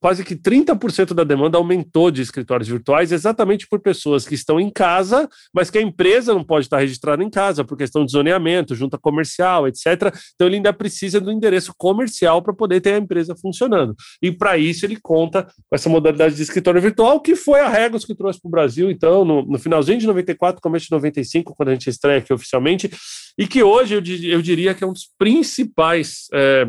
quase 0.00 0.24
que 0.24 0.34
30% 0.34 1.12
da 1.12 1.24
demanda 1.24 1.58
aumentou 1.58 2.10
de 2.10 2.22
escritórios 2.22 2.68
virtuais, 2.68 3.12
exatamente 3.12 3.66
por 3.68 3.80
pessoas 3.80 4.26
que 4.26 4.34
estão 4.34 4.58
em 4.58 4.70
casa, 4.70 5.28
mas 5.52 5.70
que 5.70 5.78
a 5.78 5.82
empresa 5.82 6.32
não 6.32 6.42
pode 6.42 6.66
estar 6.66 6.78
registrada 6.78 7.22
em 7.22 7.30
casa 7.30 7.64
por 7.64 7.76
questão 7.76 8.04
de 8.04 8.12
zoneamento, 8.12 8.74
junta 8.74 8.98
comercial, 8.98 9.68
etc. 9.68 10.14
Então 10.34 10.46
ele 10.46 10.56
ainda 10.56 10.72
precisa 10.72 11.20
do 11.20 11.30
endereço 11.30 11.74
comercial 11.76 12.42
para 12.42 12.54
poder 12.54 12.80
ter 12.80 12.94
a 12.94 12.98
empresa 12.98 13.34
funcionando. 13.36 13.94
E 14.22 14.32
para 14.32 14.56
isso 14.56 14.86
ele 14.86 14.98
conta 15.00 15.44
com 15.44 15.74
essa 15.74 15.88
modalidade 15.88 16.34
de 16.34 16.42
escritório 16.42 16.80
virtual, 16.80 17.20
que 17.20 17.36
foi 17.36 17.60
a 17.60 17.68
Regos 17.68 18.04
que 18.04 18.14
trouxe 18.14 18.40
para 18.40 18.48
o 18.48 18.50
Brasil, 18.50 18.90
então, 18.90 19.24
no, 19.24 19.42
no, 19.42 19.58
finalzinho 19.58 19.98
de 19.98 20.06
94, 20.06 20.60
começo 20.60 20.86
de 20.86 20.92
95, 20.92 21.54
quando 21.54 21.68
a 21.70 21.72
gente 21.72 21.88
estreia 21.88 22.18
aqui 22.18 22.32
oficialmente, 22.32 22.90
e 23.38 23.46
que 23.46 23.62
hoje 23.62 23.94
eu, 23.94 24.02
eu 24.30 24.42
diria 24.42 24.74
que 24.74 24.84
é 24.84 24.86
um 24.86 24.92
dos 24.92 25.08
principais. 25.18 26.26
É, 26.32 26.66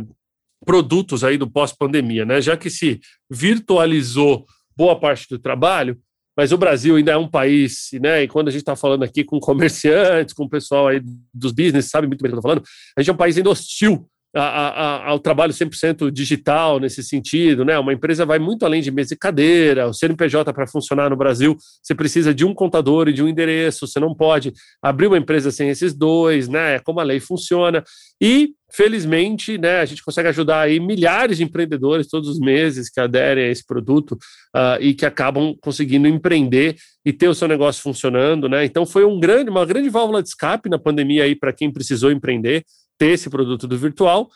produtos 0.65 1.23
aí 1.23 1.37
do 1.37 1.49
pós-pandemia, 1.49 2.25
né? 2.25 2.41
Já 2.41 2.57
que 2.57 2.69
se 2.69 2.99
virtualizou 3.29 4.45
boa 4.75 4.99
parte 4.99 5.27
do 5.29 5.39
trabalho, 5.39 5.97
mas 6.35 6.51
o 6.51 6.57
Brasil 6.57 6.95
ainda 6.95 7.13
é 7.13 7.17
um 7.17 7.29
país, 7.29 7.89
né? 8.01 8.23
E 8.23 8.27
quando 8.27 8.49
a 8.49 8.51
gente 8.51 8.61
está 8.61 8.75
falando 8.75 9.03
aqui 9.03 9.23
com 9.23 9.39
comerciantes, 9.39 10.33
com 10.33 10.43
o 10.43 10.49
pessoal 10.49 10.87
aí 10.87 11.01
dos 11.33 11.51
business, 11.51 11.89
sabe 11.89 12.07
muito 12.07 12.21
bem 12.21 12.29
o 12.29 12.33
que 12.33 12.35
eu 12.35 12.39
estou 12.39 12.49
falando, 12.49 12.65
a 12.97 13.01
gente 13.01 13.09
é 13.09 13.13
um 13.13 13.17
país 13.17 13.37
ainda 13.37 13.49
hostil 13.49 14.05
a, 14.35 14.41
a, 14.41 15.09
ao 15.09 15.19
trabalho 15.19 15.53
100% 15.53 16.11
digital 16.11 16.79
nesse 16.79 17.01
sentido, 17.01 17.63
né? 17.63 17.79
Uma 17.79 17.93
empresa 17.93 18.25
vai 18.25 18.37
muito 18.37 18.65
além 18.65 18.81
de 18.81 18.91
mesa 18.91 19.13
e 19.13 19.17
cadeira. 19.17 19.87
O 19.87 19.93
CNPJ 19.93 20.53
para 20.53 20.67
funcionar 20.67 21.09
no 21.09 21.15
Brasil, 21.15 21.55
você 21.81 21.95
precisa 21.95 22.33
de 22.33 22.43
um 22.43 22.53
contador 22.53 23.07
e 23.07 23.13
de 23.13 23.23
um 23.23 23.27
endereço. 23.29 23.87
Você 23.87 23.99
não 23.99 24.13
pode 24.13 24.53
abrir 24.81 25.07
uma 25.07 25.17
empresa 25.17 25.51
sem 25.51 25.69
esses 25.69 25.93
dois, 25.93 26.49
né? 26.49 26.75
É 26.75 26.79
como 26.79 26.99
a 26.99 27.03
lei 27.03 27.19
funciona. 27.19 27.83
E 28.21 28.49
felizmente, 28.73 29.57
né? 29.57 29.79
A 29.79 29.85
gente 29.85 30.03
consegue 30.03 30.27
ajudar 30.27 30.61
aí 30.61 30.81
milhares 30.81 31.37
de 31.37 31.43
empreendedores 31.43 32.07
todos 32.07 32.27
os 32.27 32.39
meses 32.39 32.89
que 32.89 32.99
aderem 32.99 33.45
a 33.45 33.49
esse 33.49 33.65
produto 33.65 34.13
uh, 34.55 34.81
e 34.81 34.93
que 34.93 35.05
acabam 35.05 35.55
conseguindo 35.61 36.07
empreender 36.07 36.75
e 37.05 37.13
ter 37.13 37.29
o 37.29 37.35
seu 37.35 37.47
negócio 37.47 37.81
funcionando, 37.81 38.49
né? 38.49 38.65
Então 38.65 38.85
foi 38.85 39.05
um 39.05 39.17
grande, 39.17 39.49
uma 39.49 39.65
grande 39.65 39.87
válvula 39.87 40.21
de 40.21 40.27
escape 40.27 40.67
na 40.67 40.77
pandemia 40.77 41.23
aí 41.23 41.35
para 41.35 41.53
quem 41.53 41.71
precisou 41.71 42.11
empreender 42.11 42.65
ter 42.97 43.11
esse 43.11 43.29
produto 43.29 43.67
do 43.67 43.77
virtual. 43.77 44.29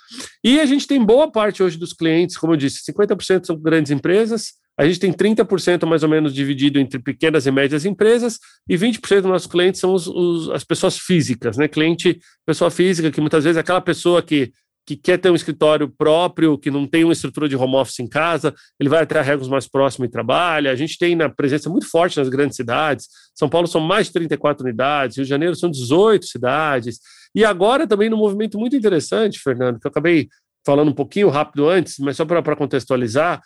E 0.44 0.60
a 0.60 0.66
gente 0.66 0.88
tem 0.88 1.04
boa 1.04 1.32
parte 1.32 1.64
hoje 1.64 1.78
dos 1.78 1.94
clientes, 1.94 2.38
como 2.38 2.54
eu 2.54 2.58
disse, 2.58 2.92
50% 2.92 3.46
são 3.46 3.58
grandes 3.58 3.92
empresas, 3.92 4.54
a 4.80 4.88
gente 4.88 5.00
tem 5.00 5.12
30% 5.12 5.86
mais 5.86 6.04
ou 6.04 6.10
menos 6.10 6.34
dividido 6.34 6.80
entre 6.80 7.00
pequenas 7.00 7.46
e 7.46 7.52
médias 7.52 7.84
empresas, 7.84 8.40
e 8.68 8.78
20% 8.78 9.00
dos 9.22 9.26
nossos 9.26 9.52
clientes 9.52 9.82
são 9.82 9.94
os, 9.94 10.08
os, 10.08 10.50
as 10.52 10.64
pessoas 10.64 10.98
físicas, 10.98 11.58
né? 11.58 11.68
Cliente, 11.68 12.18
pessoa 12.46 12.72
física, 12.72 13.12
que 13.12 13.20
muitas 13.20 13.44
vezes 13.44 13.58
é 13.58 13.60
aquela 13.60 13.82
pessoa 13.82 14.22
que 14.22 14.54
que 14.86 14.96
quer 14.96 15.18
ter 15.18 15.30
um 15.30 15.36
escritório 15.36 15.88
próprio, 15.88 16.58
que 16.58 16.72
não 16.72 16.88
tem 16.88 17.04
uma 17.04 17.14
estrutura 17.14 17.48
de 17.48 17.56
home 17.56 17.76
office 17.76 18.00
em 18.00 18.08
casa, 18.08 18.54
ele 18.80 18.90
vai 18.90 19.04
até 19.04 19.20
a 19.20 19.22
Regos 19.22 19.48
mais 19.48 19.68
próximo 19.68 20.06
e 20.06 20.10
trabalha. 20.10 20.72
A 20.72 20.76
gente 20.76 20.98
tem 20.98 21.16
na 21.16 21.30
presença 21.30 21.70
muito 21.70 21.88
forte 21.88 22.18
nas 22.18 22.30
grandes 22.30 22.56
cidades. 22.56 23.08
São 23.36 23.48
Paulo 23.48 23.68
são 23.68 23.82
mais 23.82 24.08
de 24.08 24.14
34 24.14 24.66
unidades, 24.66 25.18
Rio 25.18 25.26
de 25.26 25.30
Janeiro 25.30 25.56
são 25.56 25.70
18 25.70 26.26
cidades. 26.26 27.00
E 27.36 27.46
agora 27.46 27.86
também 27.86 28.10
num 28.10 28.18
movimento 28.18 28.58
muito 28.58 28.76
interessante, 28.76 29.40
Fernando, 29.40 29.80
que 29.80 29.86
eu 29.86 29.92
acabei 29.92 30.28
falando 30.66 30.90
um 30.90 30.94
pouquinho 30.94 31.30
rápido 31.30 31.68
antes, 31.68 31.98
mas 32.00 32.18
só 32.18 32.26
para 32.26 32.56
contextualizar, 32.56 33.42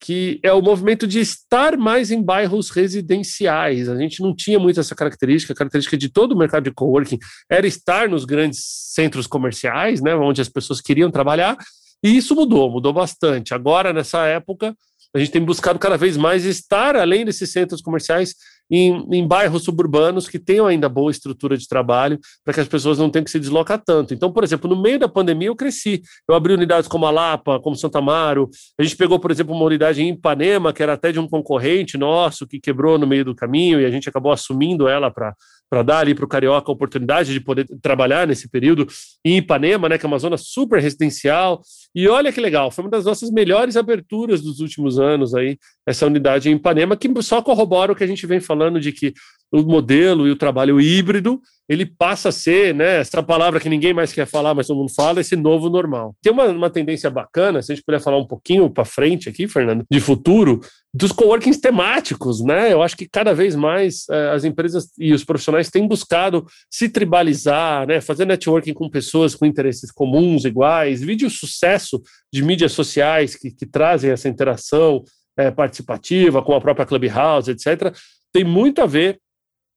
que 0.00 0.40
é 0.42 0.50
o 0.50 0.62
movimento 0.62 1.06
de 1.06 1.20
estar 1.20 1.76
mais 1.76 2.10
em 2.10 2.22
bairros 2.22 2.70
residenciais. 2.70 3.88
A 3.88 3.96
gente 3.96 4.22
não 4.22 4.34
tinha 4.34 4.58
muito 4.58 4.80
essa 4.80 4.94
característica, 4.94 5.52
a 5.52 5.56
característica 5.56 5.96
de 5.96 6.08
todo 6.08 6.32
o 6.32 6.38
mercado 6.38 6.64
de 6.64 6.70
coworking 6.72 7.18
era 7.50 7.66
estar 7.66 8.08
nos 8.08 8.24
grandes 8.24 8.60
centros 8.64 9.26
comerciais, 9.26 10.00
né, 10.00 10.14
onde 10.14 10.40
as 10.40 10.48
pessoas 10.48 10.80
queriam 10.80 11.10
trabalhar, 11.10 11.56
e 12.02 12.16
isso 12.16 12.34
mudou, 12.34 12.70
mudou 12.70 12.94
bastante. 12.94 13.52
Agora, 13.52 13.92
nessa 13.92 14.26
época, 14.26 14.74
a 15.14 15.18
gente 15.18 15.32
tem 15.32 15.44
buscado 15.44 15.78
cada 15.78 15.98
vez 15.98 16.16
mais 16.16 16.46
estar 16.46 16.96
além 16.96 17.24
desses 17.24 17.52
centros 17.52 17.82
comerciais 17.82 18.34
em, 18.70 19.06
em, 19.10 19.26
bairros 19.26 19.64
suburbanos 19.64 20.28
que 20.28 20.38
tenham 20.38 20.66
ainda 20.66 20.88
boa 20.88 21.10
estrutura 21.10 21.56
de 21.56 21.66
trabalho, 21.66 22.18
para 22.44 22.54
que 22.54 22.60
as 22.60 22.68
pessoas 22.68 22.98
não 22.98 23.10
tenham 23.10 23.24
que 23.24 23.30
se 23.30 23.40
deslocar 23.40 23.82
tanto. 23.84 24.14
Então, 24.14 24.32
por 24.32 24.44
exemplo, 24.44 24.68
no 24.68 24.80
meio 24.80 24.98
da 24.98 25.08
pandemia 25.08 25.48
eu 25.48 25.56
cresci. 25.56 26.02
Eu 26.28 26.34
abri 26.34 26.52
unidades 26.52 26.88
como 26.88 27.06
a 27.06 27.10
Lapa, 27.10 27.58
como 27.60 27.76
Santa 27.76 27.98
Amaro. 27.98 28.48
A 28.78 28.82
gente 28.82 28.96
pegou, 28.96 29.18
por 29.18 29.30
exemplo, 29.30 29.54
uma 29.54 29.64
unidade 29.64 30.02
em 30.02 30.10
Ipanema, 30.10 30.72
que 30.72 30.82
era 30.82 30.92
até 30.92 31.10
de 31.10 31.18
um 31.18 31.28
concorrente 31.28 31.98
nosso, 31.98 32.46
que 32.46 32.60
quebrou 32.60 32.98
no 32.98 33.06
meio 33.06 33.24
do 33.24 33.34
caminho, 33.34 33.80
e 33.80 33.84
a 33.84 33.90
gente 33.90 34.08
acabou 34.08 34.32
assumindo 34.32 34.88
ela 34.88 35.10
para 35.10 35.34
para 35.70 35.84
dar 35.84 35.98
ali 35.98 36.14
para 36.14 36.24
o 36.24 36.28
Carioca 36.28 36.70
a 36.70 36.74
oportunidade 36.74 37.32
de 37.32 37.40
poder 37.40 37.64
trabalhar 37.80 38.26
nesse 38.26 38.50
período 38.50 38.88
em 39.24 39.36
Ipanema, 39.36 39.88
né, 39.88 39.96
que 39.96 40.04
é 40.04 40.08
uma 40.08 40.18
zona 40.18 40.36
super 40.36 40.82
residencial. 40.82 41.62
E 41.94 42.08
olha 42.08 42.32
que 42.32 42.40
legal, 42.40 42.72
foi 42.72 42.84
uma 42.84 42.90
das 42.90 43.04
nossas 43.04 43.30
melhores 43.30 43.76
aberturas 43.76 44.42
dos 44.42 44.58
últimos 44.58 44.98
anos 44.98 45.32
aí, 45.32 45.56
essa 45.86 46.06
unidade 46.06 46.50
em 46.50 46.56
Ipanema, 46.56 46.96
que 46.96 47.10
só 47.22 47.40
corrobora 47.40 47.92
o 47.92 47.96
que 47.96 48.02
a 48.02 48.06
gente 48.06 48.26
vem 48.26 48.40
falando 48.40 48.80
de 48.80 48.90
que 48.90 49.14
o 49.52 49.62
modelo 49.62 50.26
e 50.26 50.30
o 50.30 50.36
trabalho 50.36 50.80
híbrido, 50.80 51.40
ele 51.68 51.86
passa 51.86 52.30
a 52.30 52.32
ser, 52.32 52.74
né, 52.74 52.98
essa 52.98 53.22
palavra 53.22 53.60
que 53.60 53.68
ninguém 53.68 53.94
mais 53.94 54.12
quer 54.12 54.26
falar, 54.26 54.54
mas 54.54 54.66
todo 54.66 54.78
mundo 54.78 54.92
fala, 54.92 55.20
esse 55.20 55.36
novo 55.36 55.70
normal. 55.70 56.16
Tem 56.20 56.32
uma, 56.32 56.46
uma 56.46 56.68
tendência 56.68 57.08
bacana, 57.08 57.62
se 57.62 57.70
a 57.70 57.74
gente 57.76 57.84
puder 57.84 58.00
falar 58.00 58.18
um 58.18 58.26
pouquinho 58.26 58.68
para 58.68 58.84
frente 58.84 59.28
aqui, 59.28 59.46
Fernando, 59.46 59.84
de 59.88 60.00
futuro, 60.00 60.60
dos 60.92 61.12
coworkings 61.12 61.60
temáticos, 61.60 62.40
né? 62.42 62.72
Eu 62.72 62.82
acho 62.82 62.96
que 62.96 63.08
cada 63.08 63.32
vez 63.32 63.54
mais 63.54 64.04
eh, 64.10 64.30
as 64.30 64.42
empresas 64.42 64.90
e 64.98 65.12
os 65.12 65.22
profissionais 65.22 65.70
têm 65.70 65.86
buscado 65.86 66.44
se 66.68 66.88
tribalizar, 66.88 67.86
né? 67.86 68.00
Fazer 68.00 68.24
networking 68.24 68.74
com 68.74 68.90
pessoas 68.90 69.36
com 69.36 69.46
interesses 69.46 69.92
comuns, 69.92 70.44
iguais, 70.44 71.00
vídeo 71.00 71.30
sucesso 71.30 72.02
de 72.32 72.42
mídias 72.42 72.72
sociais 72.72 73.36
que, 73.36 73.52
que 73.52 73.66
trazem 73.66 74.10
essa 74.10 74.28
interação 74.28 75.04
eh, 75.36 75.52
participativa 75.52 76.42
com 76.42 76.52
a 76.52 76.60
própria 76.60 76.84
Clubhouse, 76.84 77.48
etc., 77.48 77.94
tem 78.32 78.44
muito 78.44 78.82
a 78.82 78.86
ver 78.86 79.20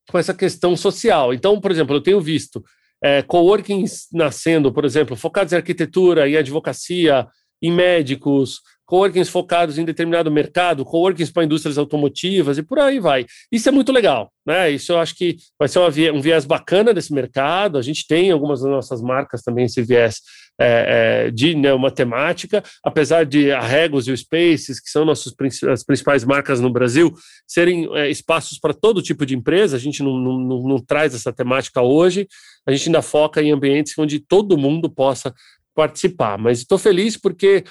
com 0.10 0.18
essa 0.18 0.34
questão 0.34 0.76
social. 0.76 1.34
Então, 1.34 1.60
por 1.60 1.72
exemplo, 1.72 1.96
eu 1.96 2.02
tenho 2.02 2.22
visto 2.22 2.64
é, 3.04 3.22
coworkings 3.22 4.08
nascendo, 4.14 4.72
por 4.72 4.86
exemplo, 4.86 5.16
focados 5.16 5.52
em 5.52 5.58
arquitetura, 5.58 6.28
em 6.28 6.38
advocacia, 6.38 7.28
em 7.62 7.72
médicos, 7.72 8.62
coworkings 8.86 9.30
focados 9.30 9.78
em 9.78 9.86
determinado 9.86 10.30
mercado, 10.30 10.86
coworkings 10.86 11.32
para 11.32 11.44
indústrias 11.44 11.78
automotivas 11.78 12.58
e 12.58 12.64
por 12.64 12.80
aí 12.80 13.00
vai. 13.00 13.26
Isso 13.52 13.68
é 13.68 13.72
muito 13.72 13.92
legal, 13.92 14.32
né? 14.46 14.70
Isso 14.70 14.92
eu 14.92 15.00
acho 15.00 15.16
que 15.16 15.38
vai 15.58 15.68
ser 15.68 15.80
um 15.80 16.22
viés 16.22 16.46
bacana 16.46 16.94
desse 16.94 17.14
mercado. 17.14 17.78
A 17.78 17.82
gente 17.82 18.06
tem 18.08 18.32
algumas 18.32 18.62
das 18.62 18.70
nossas 18.70 19.02
marcas 19.02 19.42
também 19.42 19.66
esse 19.66 19.82
viés 19.82 20.22
é, 20.60 21.26
é, 21.28 21.32
de 21.32 21.56
temática, 21.96 22.64
apesar 22.84 23.26
de 23.26 23.52
a 23.52 23.62
Regos 23.62 24.08
e 24.08 24.12
o 24.12 24.18
Spaces, 24.18 24.80
que 24.80 24.90
são 24.90 25.06
nossas 25.06 25.34
as 25.70 25.84
principais 25.84 26.24
marcas 26.24 26.60
no 26.60 26.72
Brasil, 26.72 27.14
serem 27.48 27.90
é, 27.98 28.10
espaços 28.10 28.60
para 28.60 28.74
todo 28.74 29.02
tipo 29.02 29.26
de 29.26 29.36
empresa, 29.36 29.76
a 29.76 29.80
gente 29.80 30.04
não, 30.04 30.18
não, 30.18 30.40
não, 30.40 30.64
não 30.64 30.80
traz 30.80 31.14
essa 31.16 31.34
temática 31.34 31.82
hoje, 31.82 32.28
a 32.66 32.72
gente 32.72 32.88
ainda 32.88 33.02
foca 33.02 33.42
em 33.42 33.52
ambientes 33.52 33.98
onde 33.98 34.20
todo 34.20 34.58
mundo 34.58 34.90
possa 34.90 35.34
participar. 35.76 36.38
Mas 36.38 36.60
estou 36.60 36.78
feliz 36.78 37.18
porque 37.18 37.64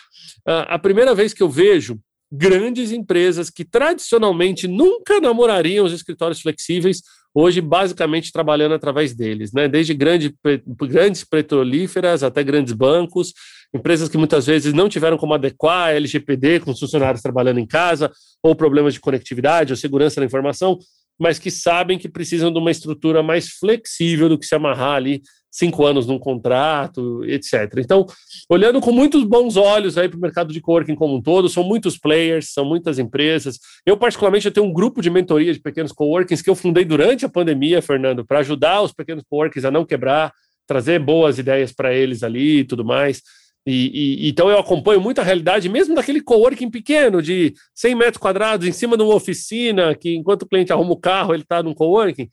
uh, 0.47 0.67
a 0.69 0.79
primeira 0.79 1.15
vez 1.15 1.33
que 1.33 1.43
eu 1.43 1.49
vejo 1.49 1.99
grandes 2.31 2.91
empresas 2.93 3.51
que 3.51 3.65
tradicionalmente 3.65 4.67
nunca 4.67 5.21
namorariam 5.21 5.85
os 5.85 5.93
escritórios 5.93 6.41
flexíveis, 6.41 7.03
hoje 7.35 7.61
basicamente 7.61 8.33
trabalhando 8.33 8.75
através 8.75 9.15
deles, 9.15 9.53
né? 9.53 9.69
Desde 9.69 9.95
grande, 9.95 10.35
grandes 10.77 11.25
petrolíferas 11.25 12.23
até 12.23 12.43
grandes 12.43 12.73
bancos, 12.73 13.33
empresas 13.75 14.09
que 14.09 14.19
muitas 14.19 14.47
vezes 14.47 14.73
não 14.73 14.89
tiveram 14.89 15.17
como 15.17 15.35
adequar 15.35 15.89
a 15.89 15.93
LGPD 15.93 16.61
com 16.61 16.73
os 16.73 16.79
funcionários 16.79 17.23
trabalhando 17.23 17.59
em 17.59 17.67
casa, 17.67 18.11
ou 18.43 18.55
problemas 18.55 18.95
de 18.95 19.01
conectividade 19.01 19.73
ou 19.73 19.77
segurança 19.77 20.21
da 20.21 20.27
informação, 20.27 20.79
mas 21.19 21.39
que 21.39 21.51
sabem 21.51 21.99
que 21.99 22.09
precisam 22.09 22.53
de 22.53 22.59
uma 22.59 22.71
estrutura 22.71 23.23
mais 23.23 23.49
flexível 23.49 24.29
do 24.29 24.39
que 24.39 24.47
se 24.47 24.55
amarrar 24.55 24.97
ali 24.97 25.23
cinco 25.53 25.85
anos 25.85 26.07
num 26.07 26.19
contrato, 26.19 27.23
etc. 27.27 27.75
Então, 27.77 28.07
olhando 28.49 28.81
com 28.81 28.91
muitos 28.91 29.23
bons 29.23 29.55
olhos 29.59 29.99
aí 29.99 30.09
para 30.09 30.17
o 30.17 30.21
mercado 30.21 30.51
de 30.51 30.61
coworking 30.63 30.95
como 30.95 31.17
um 31.17 31.23
todo, 31.23 31.47
são 31.49 31.63
muitos 31.63 31.99
players, 31.99 32.53
são 32.55 32.65
muitas 32.65 32.99
empresas. 32.99 33.59
Eu, 33.85 33.99
particularmente, 33.99 34.47
eu 34.47 34.53
tenho 34.53 34.67
um 34.67 34.73
grupo 34.73 35.03
de 35.03 35.11
mentoria 35.11 35.53
de 35.53 35.61
pequenos 35.61 35.93
coworkings 35.93 36.43
que 36.43 36.49
eu 36.49 36.55
fundei 36.55 36.87
durante 36.87 37.27
a 37.27 37.29
pandemia, 37.29 37.83
Fernando, 37.83 38.25
para 38.25 38.39
ajudar 38.39 38.81
os 38.81 38.93
pequenos 38.93 39.23
coworkings 39.29 39.67
a 39.67 39.71
não 39.71 39.85
quebrar, 39.85 40.33
trazer 40.67 40.99
boas 40.99 41.39
ideias 41.39 41.71
para 41.71 41.93
eles 41.93 42.23
ali 42.23 42.61
e 42.61 42.65
tudo 42.65 42.83
mais. 42.83 43.21
E, 43.67 44.25
e, 44.25 44.29
então 44.29 44.49
eu 44.49 44.59
acompanho 44.59 45.01
muito 45.01 45.21
a 45.21 45.25
realidade, 45.25 45.69
mesmo 45.69 45.95
daquele 45.95 46.21
coworking 46.21 46.71
pequeno, 46.71 47.21
de 47.21 47.55
100 47.75 47.95
metros 47.95 48.17
quadrados, 48.17 48.67
em 48.67 48.73
cima 48.73 48.97
de 48.97 49.03
uma 49.03 49.15
oficina, 49.15 49.95
que 49.95 50.17
enquanto 50.17 50.43
o 50.43 50.49
cliente 50.49 50.73
arruma 50.73 50.93
o 50.93 51.01
carro, 51.01 51.35
ele 51.35 51.43
está 51.43 51.63
num 51.63 51.75
coworking. 51.75 52.29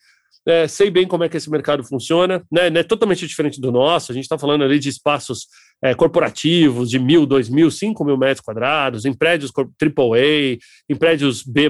É, 0.50 0.68
sei 0.68 0.90
bem 0.90 1.08
como 1.08 1.24
é 1.24 1.30
que 1.30 1.38
esse 1.38 1.50
mercado 1.50 1.84
funciona, 1.84 2.44
né? 2.52 2.68
É 2.68 2.84
totalmente 2.84 3.28
diferente 3.28 3.62
do 3.62 3.72
nosso. 3.72 4.12
A 4.12 4.16
gente 4.16 4.24
está 4.24 4.38
falando 4.38 4.64
ali 4.64 4.80
de 4.80 4.90
espaços 4.90 5.48
é, 5.82 5.94
corporativos 5.94 6.90
de 6.90 7.00
mil, 7.00 7.26
dois 7.26 7.50
mil, 7.50 7.70
cinco 7.70 8.04
mil 8.04 8.18
metros 8.18 8.42
quadrados, 8.42 9.06
em 9.06 9.14
prédios 9.14 9.52
AAA, 9.56 10.58
em 10.90 10.96
prédios 10.98 11.44
B. 11.44 11.70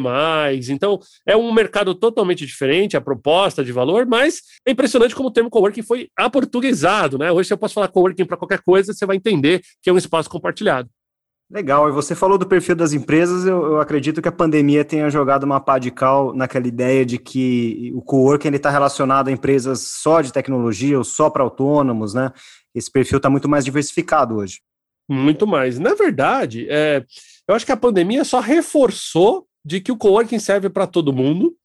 Então, 0.70 1.00
é 1.28 1.36
um 1.36 1.52
mercado 1.52 1.94
totalmente 1.94 2.46
diferente, 2.46 2.96
a 2.96 3.02
proposta 3.02 3.64
de 3.64 3.72
valor, 3.72 4.06
mas 4.06 4.42
é 4.66 4.72
impressionante 4.72 5.14
como 5.14 5.30
o 5.30 5.32
termo 5.32 5.50
coworking 5.50 5.84
foi 5.84 6.10
aportuguesado, 6.18 7.18
né? 7.18 7.32
Hoje, 7.32 7.48
se 7.48 7.54
eu 7.54 7.58
posso 7.58 7.74
falar 7.74 7.90
coworking 7.90 8.26
para 8.26 8.38
qualquer 8.38 8.62
coisa, 8.62 8.94
você 8.94 9.06
vai 9.06 9.18
entender 9.18 9.62
que 9.82 9.90
é 9.90 9.94
um 9.94 9.98
espaço 9.98 10.30
compartilhado. 10.30 10.90
Legal, 11.51 11.89
e 11.89 11.91
você 11.91 12.13
falou 12.13 12.38
do 12.38 12.46
perfil 12.46 12.75
das 12.75 12.94
empresas, 12.94 13.44
eu, 13.44 13.65
eu, 13.65 13.79
acredito 13.82 14.22
que 14.22 14.27
a 14.27 14.32
pandemia 14.32 14.86
tenha 14.86 15.10
jogado 15.10 15.46
uma 15.46 15.60
pá 15.60 15.79
de 15.79 15.89
cal 15.89 16.32
naquela 16.32 16.68
ideia 16.68 17.03
de 17.03 17.18
que 17.18 17.91
o 17.96 18.03
coworking 18.03 18.53
está 18.53 18.70
relacionado 18.70 19.29
a 19.29 19.32
empresas 19.32 19.82
só 19.82 20.22
de 20.22 20.32
tecnologia 20.32 20.96
ou 20.96 21.03
só 21.03 21.27
para 21.27 21.41
autônomos, 21.41 22.13
né? 22.13 22.32
Esse 22.75 22.91
perfil 22.91 23.18
está 23.18 23.32
muito 23.32 23.50
mais 23.50 23.65
diversificado 23.65 24.36
hoje. 24.36 24.62
Muito 25.10 25.48
mais. 25.48 25.79
Na 25.79 25.96
verdade, 25.96 26.68
é, 26.70 27.03
eu 27.48 27.56
acho 27.56 27.65
que 27.65 27.72
a 27.72 27.77
pandemia 27.77 28.24
só 28.24 28.39
reforçou 28.39 29.48
de 29.65 29.82
que 29.82 29.91
o 29.91 29.98
coworking 29.98 30.38
serve 30.38 30.70
para 30.70 30.86
todo 30.86 31.12
mundo, 31.12 31.56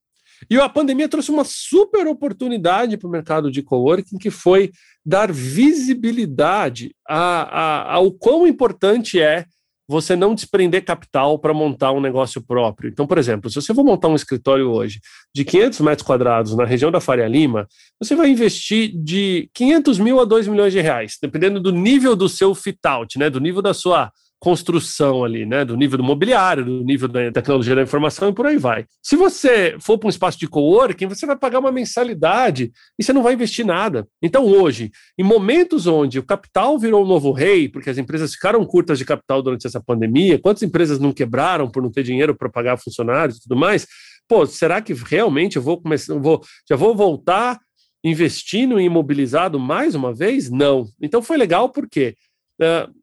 e 0.49 0.59
a 0.59 0.69
pandemia 0.69 1.09
trouxe 1.11 1.31
uma 1.31 1.45
super 1.45 2.07
oportunidade 2.07 2.97
para 2.97 3.07
o 3.07 3.11
mercado 3.11 3.51
de 3.51 3.63
coworking, 3.63 4.17
que 4.17 4.31
foi 4.31 4.73
dar 5.05 5.31
visibilidade 5.31 6.95
a, 7.07 7.43
a, 7.43 7.93
ao 7.95 8.11
quão 8.13 8.47
importante 8.47 9.21
é 9.21 9.45
você 9.89 10.17
não 10.17 10.35
desprender 10.35 10.85
capital 10.85 11.39
para 11.39 11.53
montar 11.53 11.93
um 11.93 12.01
negócio 12.01 12.43
próprio. 12.43 12.89
Então, 12.89 13.07
por 13.07 13.19
exemplo, 13.19 13.51
se 13.51 13.57
você 13.57 13.75
for 13.75 13.85
montar 13.85 14.09
um 14.09 14.15
escritório 14.15 14.71
hoje 14.71 15.01
de 15.35 15.45
500 15.45 15.81
metros 15.81 16.07
quadrados 16.07 16.57
na 16.57 16.65
região 16.65 16.91
da 16.91 17.01
Faria 17.01 17.29
Lima, 17.29 17.69
você 18.01 18.17
vai 18.17 18.31
investir 18.31 18.93
de 18.95 19.51
500 19.55 19.99
mil 19.99 20.21
a 20.21 20.25
2 20.25 20.49
milhões 20.49 20.73
de 20.73 20.81
reais, 20.81 21.19
dependendo 21.21 21.61
do 21.61 21.71
nível 21.73 22.17
do 22.17 22.29
seu 22.29 22.55
fit-out, 22.55 23.19
né, 23.19 23.29
do 23.29 23.41
nível 23.41 23.61
da 23.61 23.75
sua 23.75 24.11
construção 24.45 25.25
ali, 25.25 25.47
né? 25.47 25.65
Do 25.65 25.75
nível 25.75 25.97
do 25.97 26.05
mobiliário, 26.05 26.67
do 26.67 26.85
nível 26.85 27.09
da 27.09 27.33
tecnologia 27.33 27.75
da 27.75 27.81
informação 27.81 28.29
e 28.29 28.35
por 28.35 28.45
aí 28.45 28.59
vai. 28.59 28.85
Se 29.03 29.17
você 29.17 29.75
for 29.81 29.97
para 29.97 30.07
um 30.07 30.11
espaço 30.11 30.39
de 30.39 30.47
coworking, 30.47 31.07
você 31.07 31.25
vai 31.25 31.35
pagar 31.35 31.61
uma 31.61 31.73
mensalidade 31.73 32.71
e 32.99 33.03
você 33.03 33.11
não 33.11 33.23
vai 33.23 33.33
investir 33.33 33.65
nada. 33.65 34.07
Então, 34.23 34.45
hoje, 34.45 34.93
em 35.19 35.25
momentos 35.25 35.87
onde 35.87 36.19
o 36.19 36.23
capital 36.23 36.79
virou 36.79 37.03
um 37.03 37.09
novo 37.09 37.33
rei, 37.33 37.71
porque 37.71 37.89
as 37.89 37.97
empresas 37.97 38.35
ficaram 38.35 38.63
curtas 38.67 38.99
de 38.99 39.07
capital 39.07 39.41
durante 39.41 39.67
essa 39.67 39.81
pandemia, 39.81 40.39
quantas 40.39 40.63
empresas 40.63 40.99
não 40.99 41.11
quebraram 41.11 41.71
por 41.71 41.83
não 41.83 41.91
ter 41.91 42.03
dinheiro 42.03 42.37
para 42.37 42.51
pagar 42.51 42.77
funcionários 42.77 43.39
e 43.39 43.43
tudo 43.45 43.57
mais? 43.57 43.87
Pô, 44.29 44.45
será 44.45 44.83
que 44.83 44.93
realmente 44.93 45.57
eu 45.57 45.63
vou 45.63 45.81
começar, 45.81 46.19
vou, 46.19 46.43
já 46.69 46.77
vou 46.77 46.95
voltar 46.95 47.59
investindo 48.05 48.79
em 48.79 48.85
imobilizado 48.85 49.59
mais 49.59 49.95
uma 49.95 50.13
vez? 50.13 50.51
Não. 50.51 50.85
Então 51.01 51.23
foi 51.23 51.39
legal 51.39 51.71
porque 51.71 52.15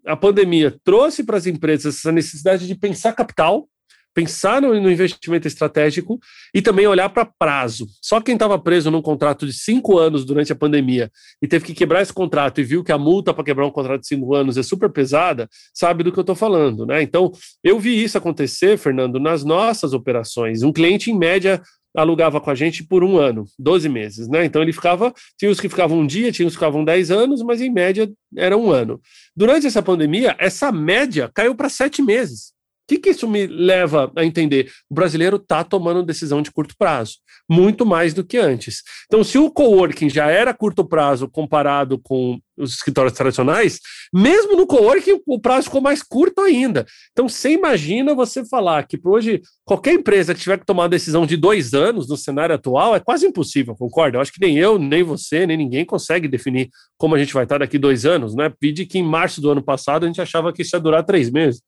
a 0.06 0.16
pandemia 0.16 0.76
trouxe 0.84 1.24
para 1.24 1.38
as 1.38 1.46
empresas 1.46 1.98
essa 1.98 2.12
necessidade 2.12 2.68
de 2.68 2.76
pensar 2.76 3.14
capital, 3.14 3.68
pensar 4.14 4.62
no, 4.62 4.74
no 4.80 4.92
investimento 4.92 5.48
estratégico 5.48 6.20
e 6.54 6.62
também 6.62 6.88
olhar 6.88 7.10
para 7.10 7.26
prazo. 7.26 7.88
Só 8.02 8.20
quem 8.20 8.34
estava 8.34 8.60
preso 8.60 8.92
num 8.92 9.02
contrato 9.02 9.46
de 9.46 9.54
cinco 9.54 9.98
anos 9.98 10.26
durante 10.26 10.52
a 10.52 10.56
pandemia 10.56 11.10
e 11.42 11.48
teve 11.48 11.66
que 11.66 11.74
quebrar 11.74 12.02
esse 12.02 12.14
contrato 12.14 12.60
e 12.60 12.64
viu 12.64 12.84
que 12.84 12.92
a 12.92 12.98
multa 12.98 13.34
para 13.34 13.44
quebrar 13.44 13.66
um 13.66 13.72
contrato 13.72 14.02
de 14.02 14.08
cinco 14.08 14.36
anos 14.36 14.58
é 14.58 14.64
super 14.64 14.90
pesada, 14.90 15.48
sabe 15.74 16.04
do 16.04 16.12
que 16.12 16.20
eu 16.20 16.22
estou 16.22 16.36
falando, 16.36 16.86
né? 16.86 17.02
Então, 17.02 17.32
eu 17.64 17.80
vi 17.80 18.04
isso 18.04 18.18
acontecer, 18.18 18.78
Fernando, 18.78 19.20
nas 19.20 19.44
nossas 19.44 19.94
operações. 19.94 20.62
Um 20.62 20.74
cliente, 20.74 21.10
em 21.10 21.18
média, 21.18 21.62
alugava 21.96 22.40
com 22.40 22.50
a 22.50 22.56
gente 22.56 22.84
por 22.84 23.04
um 23.04 23.18
ano, 23.18 23.46
12 23.60 23.90
meses, 23.90 24.28
né? 24.28 24.46
Então 24.46 24.62
ele 24.62 24.74
ficava, 24.74 25.14
tinha 25.38 25.52
os 25.52 25.60
que 25.60 25.70
ficavam 25.70 26.00
um 26.00 26.08
dia, 26.08 26.32
tinha 26.32 26.48
os 26.48 26.54
que 26.54 26.60
ficavam 26.60 26.84
10 26.84 27.12
anos, 27.12 27.42
mas 27.42 27.62
em 27.62 27.70
média 27.70 28.10
era 28.36 28.58
um 28.58 28.72
ano. 28.72 29.00
Durante 29.36 29.68
essa 29.68 29.82
pandemia, 29.82 30.36
essa 30.40 30.72
média 30.72 31.30
caiu 31.34 31.56
para 31.56 31.70
sete 31.70 32.02
meses 32.02 32.54
que, 32.92 33.00
que 33.00 33.10
isso 33.12 33.28
me 33.28 33.48
leva 33.48 34.12
a 34.16 34.26
entender? 34.26 34.70
O 34.90 34.94
brasileiro 34.94 35.38
está 35.38 35.64
tomando 35.64 36.04
decisão 36.04 36.42
de 36.42 36.52
curto 36.52 36.76
prazo, 36.78 37.18
muito 37.50 37.86
mais 37.86 38.14
do 38.14 38.24
que 38.24 38.38
antes. 38.38 38.82
Então, 39.06 39.24
se 39.24 39.38
o 39.38 39.50
coworking 39.50 40.10
já 40.10 40.30
era 40.30 40.54
curto 40.54 40.84
prazo 40.84 41.30
comparado 41.30 41.98
com 42.00 42.40
os 42.58 42.74
escritórios 42.74 43.14
tradicionais, 43.14 43.80
mesmo 44.14 44.58
no 44.58 44.68
coworking 44.68 45.22
o 45.26 45.40
prazo 45.40 45.66
ficou 45.66 45.82
mais 45.82 46.04
curto 46.04 46.42
ainda. 46.42 46.86
Então, 47.12 47.30
você 47.30 47.52
imagina 47.52 48.14
você 48.14 48.46
falar 48.46 48.86
que 48.86 49.00
hoje 49.04 49.42
qualquer 49.64 49.94
empresa 49.94 50.36
que 50.36 50.42
tiver 50.42 50.60
que 50.60 50.66
tomar 50.66 50.84
uma 50.84 50.90
decisão 50.90 51.26
de 51.26 51.38
dois 51.38 51.74
anos 51.74 52.10
no 52.10 52.18
cenário 52.18 52.54
atual 52.54 52.96
é 52.96 53.00
quase 53.00 53.26
impossível, 53.26 53.76
concorda? 53.76 54.18
Eu 54.18 54.22
acho 54.22 54.34
que 54.34 54.42
nem 54.42 54.58
eu, 54.58 54.78
nem 54.78 55.02
você, 55.02 55.48
nem 55.48 55.56
ninguém 55.56 55.86
consegue 55.86 56.28
definir 56.28 56.70
como 56.98 57.16
a 57.16 57.20
gente 57.20 57.34
vai 57.34 57.44
estar 57.44 57.60
daqui 57.60 57.78
dois 57.78 58.06
anos, 58.06 58.36
né? 58.36 58.52
Pede 58.60 58.86
que 58.86 59.00
em 59.00 59.04
março 59.04 59.40
do 59.40 59.50
ano 59.50 59.64
passado 59.64 60.04
a 60.04 60.08
gente 60.08 60.22
achava 60.22 60.52
que 60.52 60.62
isso 60.62 60.76
ia 60.76 60.80
durar 60.80 61.06
três 61.06 61.30
meses. 61.32 61.62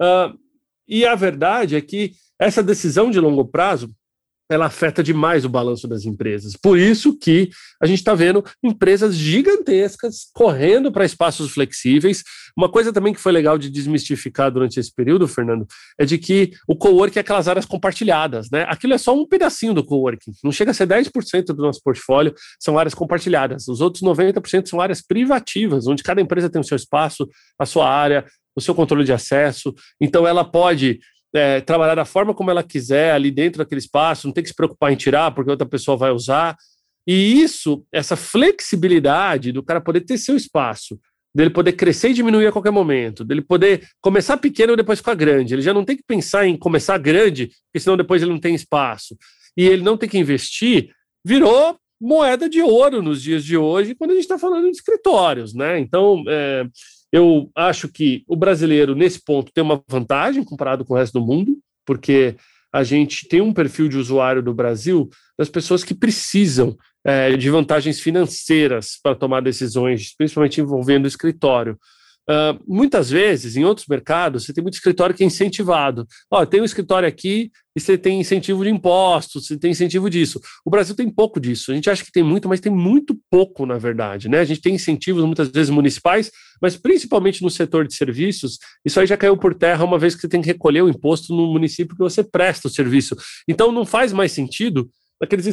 Uh, 0.00 0.43
e 0.88 1.04
a 1.04 1.14
verdade 1.14 1.76
é 1.76 1.80
que 1.80 2.12
essa 2.38 2.62
decisão 2.62 3.10
de 3.10 3.20
longo 3.20 3.44
prazo 3.44 3.90
ela 4.50 4.66
afeta 4.66 5.02
demais 5.02 5.44
o 5.44 5.48
balanço 5.48 5.88
das 5.88 6.04
empresas. 6.04 6.54
Por 6.54 6.78
isso 6.78 7.18
que 7.18 7.50
a 7.82 7.86
gente 7.86 7.98
está 7.98 8.14
vendo 8.14 8.44
empresas 8.62 9.14
gigantescas 9.14 10.28
correndo 10.34 10.92
para 10.92 11.04
espaços 11.04 11.50
flexíveis. 11.52 12.22
Uma 12.56 12.70
coisa 12.70 12.92
também 12.92 13.14
que 13.14 13.20
foi 13.20 13.32
legal 13.32 13.56
de 13.56 13.70
desmistificar 13.70 14.50
durante 14.50 14.78
esse 14.78 14.94
período, 14.94 15.26
Fernando, 15.26 15.66
é 15.98 16.04
de 16.04 16.18
que 16.18 16.52
o 16.68 16.76
coworking 16.76 17.18
é 17.18 17.20
aquelas 17.20 17.48
áreas 17.48 17.64
compartilhadas, 17.64 18.50
né? 18.50 18.66
Aquilo 18.68 18.92
é 18.92 18.98
só 18.98 19.14
um 19.14 19.26
pedacinho 19.26 19.72
do 19.72 19.84
coworking. 19.84 20.32
Não 20.42 20.52
chega 20.52 20.70
a 20.70 20.74
ser 20.74 20.86
10% 20.86 21.46
do 21.46 21.62
nosso 21.62 21.80
portfólio, 21.82 22.34
são 22.60 22.78
áreas 22.78 22.94
compartilhadas. 22.94 23.66
Os 23.66 23.80
outros 23.80 24.02
90% 24.02 24.68
são 24.68 24.80
áreas 24.80 25.00
privativas, 25.00 25.86
onde 25.86 26.02
cada 26.02 26.20
empresa 26.20 26.50
tem 26.50 26.60
o 26.60 26.64
seu 26.64 26.76
espaço, 26.76 27.26
a 27.58 27.64
sua 27.64 27.88
área, 27.88 28.24
o 28.56 28.60
seu 28.60 28.74
controle 28.74 29.04
de 29.04 29.12
acesso. 29.12 29.74
Então, 30.00 30.26
ela 30.26 30.44
pode 30.44 31.00
é, 31.34 31.60
trabalhar 31.60 31.96
da 31.96 32.04
forma 32.04 32.32
como 32.32 32.50
ela 32.50 32.62
quiser 32.62 33.12
ali 33.12 33.30
dentro 33.30 33.58
daquele 33.58 33.80
espaço, 33.80 34.26
não 34.26 34.32
tem 34.32 34.42
que 34.42 34.50
se 34.50 34.56
preocupar 34.56 34.92
em 34.92 34.96
tirar, 34.96 35.32
porque 35.32 35.50
outra 35.50 35.66
pessoa 35.66 35.96
vai 35.96 36.10
usar. 36.10 36.56
E 37.06 37.42
isso, 37.42 37.84
essa 37.92 38.16
flexibilidade 38.16 39.52
do 39.52 39.62
cara 39.62 39.80
poder 39.80 40.02
ter 40.02 40.16
seu 40.16 40.36
espaço, 40.36 40.98
dele 41.34 41.50
poder 41.50 41.72
crescer 41.72 42.10
e 42.10 42.14
diminuir 42.14 42.46
a 42.46 42.52
qualquer 42.52 42.70
momento, 42.70 43.24
dele 43.24 43.42
poder 43.42 43.86
começar 44.00 44.36
pequeno 44.36 44.72
e 44.72 44.76
depois 44.76 45.00
ficar 45.00 45.14
grande. 45.14 45.54
Ele 45.54 45.62
já 45.62 45.74
não 45.74 45.84
tem 45.84 45.96
que 45.96 46.04
pensar 46.06 46.46
em 46.46 46.56
começar 46.56 46.96
grande, 46.98 47.48
porque 47.66 47.80
senão 47.80 47.96
depois 47.96 48.22
ele 48.22 48.30
não 48.30 48.40
tem 48.40 48.54
espaço. 48.54 49.16
E 49.56 49.66
ele 49.66 49.82
não 49.82 49.96
tem 49.96 50.08
que 50.08 50.18
investir, 50.18 50.90
virou 51.24 51.76
moeda 52.00 52.48
de 52.48 52.60
ouro 52.60 53.02
nos 53.02 53.22
dias 53.22 53.44
de 53.44 53.56
hoje, 53.56 53.94
quando 53.94 54.10
a 54.10 54.14
gente 54.14 54.24
está 54.24 54.38
falando 54.38 54.64
de 54.64 54.76
escritórios, 54.76 55.54
né? 55.54 55.78
Então, 55.78 56.22
é, 56.28 56.66
eu 57.14 57.48
acho 57.54 57.88
que 57.88 58.24
o 58.26 58.34
brasileiro, 58.34 58.92
nesse 58.92 59.22
ponto, 59.22 59.52
tem 59.52 59.62
uma 59.62 59.80
vantagem 59.88 60.42
comparado 60.42 60.84
com 60.84 60.94
o 60.94 60.96
resto 60.96 61.20
do 61.20 61.24
mundo, 61.24 61.56
porque 61.86 62.34
a 62.72 62.82
gente 62.82 63.28
tem 63.28 63.40
um 63.40 63.52
perfil 63.52 63.86
de 63.86 63.96
usuário 63.96 64.42
do 64.42 64.52
Brasil 64.52 65.08
das 65.38 65.48
pessoas 65.48 65.84
que 65.84 65.94
precisam 65.94 66.76
é, 67.04 67.36
de 67.36 67.48
vantagens 67.50 68.00
financeiras 68.00 68.98
para 69.00 69.14
tomar 69.14 69.42
decisões, 69.42 70.12
principalmente 70.16 70.60
envolvendo 70.60 71.04
o 71.04 71.08
escritório. 71.08 71.78
Uh, 72.28 72.58
muitas 72.66 73.10
vezes, 73.10 73.56
em 73.56 73.64
outros 73.64 73.86
mercados, 73.86 74.44
você 74.44 74.52
tem 74.52 74.62
muito 74.62 74.74
escritório 74.74 75.14
que 75.14 75.22
é 75.22 75.26
incentivado. 75.26 76.06
Ó, 76.30 76.44
tem 76.46 76.60
um 76.60 76.64
escritório 76.64 77.06
aqui 77.06 77.50
e 77.76 77.80
você 77.80 77.98
tem 77.98 78.18
incentivo 78.18 78.64
de 78.64 78.70
impostos, 78.70 79.46
você 79.46 79.58
tem 79.58 79.72
incentivo 79.72 80.08
disso. 80.08 80.40
O 80.64 80.70
Brasil 80.70 80.94
tem 80.94 81.10
pouco 81.10 81.38
disso. 81.38 81.70
A 81.70 81.74
gente 81.74 81.90
acha 81.90 82.04
que 82.04 82.12
tem 82.12 82.22
muito, 82.22 82.48
mas 82.48 82.60
tem 82.60 82.72
muito 82.72 83.18
pouco, 83.30 83.66
na 83.66 83.76
verdade. 83.76 84.28
Né? 84.28 84.40
A 84.40 84.44
gente 84.44 84.62
tem 84.62 84.74
incentivos, 84.74 85.24
muitas 85.24 85.48
vezes, 85.48 85.70
municipais, 85.70 86.30
mas 86.62 86.76
principalmente 86.76 87.42
no 87.42 87.50
setor 87.50 87.86
de 87.86 87.94
serviços, 87.94 88.58
isso 88.84 88.98
aí 88.98 89.06
já 89.06 89.16
caiu 89.16 89.36
por 89.36 89.54
terra 89.54 89.84
uma 89.84 89.98
vez 89.98 90.14
que 90.14 90.22
você 90.22 90.28
tem 90.28 90.40
que 90.40 90.46
recolher 90.46 90.82
o 90.82 90.88
imposto 90.88 91.34
no 91.34 91.52
município 91.52 91.94
que 91.94 92.02
você 92.02 92.24
presta 92.24 92.68
o 92.68 92.70
serviço. 92.70 93.14
Então, 93.46 93.70
não 93.70 93.84
faz 93.84 94.12
mais 94.12 94.32
sentido 94.32 94.88
aqueles 95.20 95.46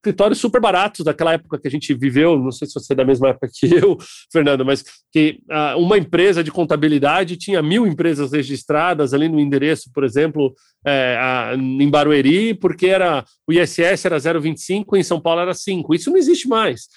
escritórios 0.00 0.40
super 0.40 0.60
baratos 0.60 1.04
daquela 1.04 1.34
época 1.34 1.58
que 1.60 1.68
a 1.68 1.70
gente 1.70 1.92
viveu, 1.92 2.38
não 2.38 2.50
sei 2.50 2.66
se 2.66 2.74
você 2.74 2.94
é 2.94 2.96
da 2.96 3.04
mesma 3.04 3.28
época 3.28 3.50
que 3.52 3.66
eu, 3.72 3.98
Fernando, 4.32 4.64
mas 4.64 4.82
que 5.12 5.40
uh, 5.50 5.78
uma 5.78 5.98
empresa 5.98 6.42
de 6.42 6.50
contabilidade 6.50 7.36
tinha 7.36 7.62
mil 7.62 7.86
empresas 7.86 8.32
registradas 8.32 9.12
ali 9.12 9.28
no 9.28 9.38
endereço, 9.38 9.90
por 9.92 10.02
exemplo, 10.02 10.54
é, 10.84 11.16
a, 11.20 11.54
em 11.54 11.88
Barueri, 11.90 12.54
porque 12.54 12.86
era 12.86 13.24
o 13.46 13.52
ISS 13.52 14.06
era 14.06 14.16
0,25 14.16 14.96
em 14.96 15.02
São 15.02 15.20
Paulo 15.20 15.42
era 15.42 15.52
5. 15.52 15.94
Isso 15.94 16.10
não 16.10 16.16
existe 16.16 16.48
mais. 16.48 16.88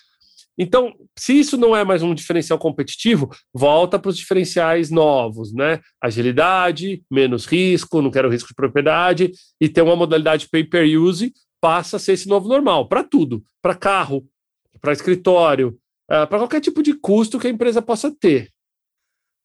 Então, 0.57 0.93
se 1.17 1.37
isso 1.37 1.57
não 1.57 1.75
é 1.75 1.83
mais 1.83 2.03
um 2.03 2.13
diferencial 2.13 2.59
competitivo, 2.59 3.29
volta 3.53 3.97
para 3.97 4.09
os 4.09 4.17
diferenciais 4.17 4.91
novos, 4.91 5.51
né? 5.51 5.79
Agilidade, 6.01 7.01
menos 7.09 7.45
risco, 7.45 8.01
não 8.01 8.11
quero 8.11 8.29
risco 8.29 8.49
de 8.49 8.55
propriedade, 8.55 9.31
e 9.59 9.67
ter 9.67 9.81
uma 9.81 9.95
modalidade 9.95 10.47
pay-per-use 10.49 11.33
passa 11.63 11.95
a 11.95 11.99
ser 11.99 12.11
esse 12.11 12.27
novo 12.27 12.49
normal 12.49 12.89
para 12.89 13.05
tudo, 13.05 13.41
para 13.61 13.73
carro, 13.73 14.27
para 14.81 14.91
escritório, 14.91 15.69
uh, 16.11 16.27
para 16.27 16.39
qualquer 16.39 16.59
tipo 16.59 16.83
de 16.83 16.93
custo 16.93 17.39
que 17.39 17.47
a 17.47 17.49
empresa 17.49 17.81
possa 17.81 18.11
ter. 18.11 18.49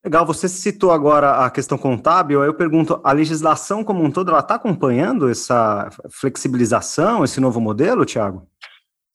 Legal, 0.05 0.27
você 0.27 0.49
citou 0.49 0.91
agora 0.91 1.45
a 1.45 1.51
questão 1.51 1.79
contábil, 1.79 2.43
eu 2.43 2.55
pergunto, 2.55 3.01
a 3.05 3.13
legislação 3.13 3.85
como 3.85 4.03
um 4.03 4.11
todo, 4.11 4.31
ela 4.31 4.41
está 4.41 4.57
acompanhando 4.57 5.29
essa 5.29 5.91
flexibilização, 6.11 7.23
esse 7.23 7.41
novo 7.41 7.61
modelo, 7.61 8.05
Tiago? 8.05 8.49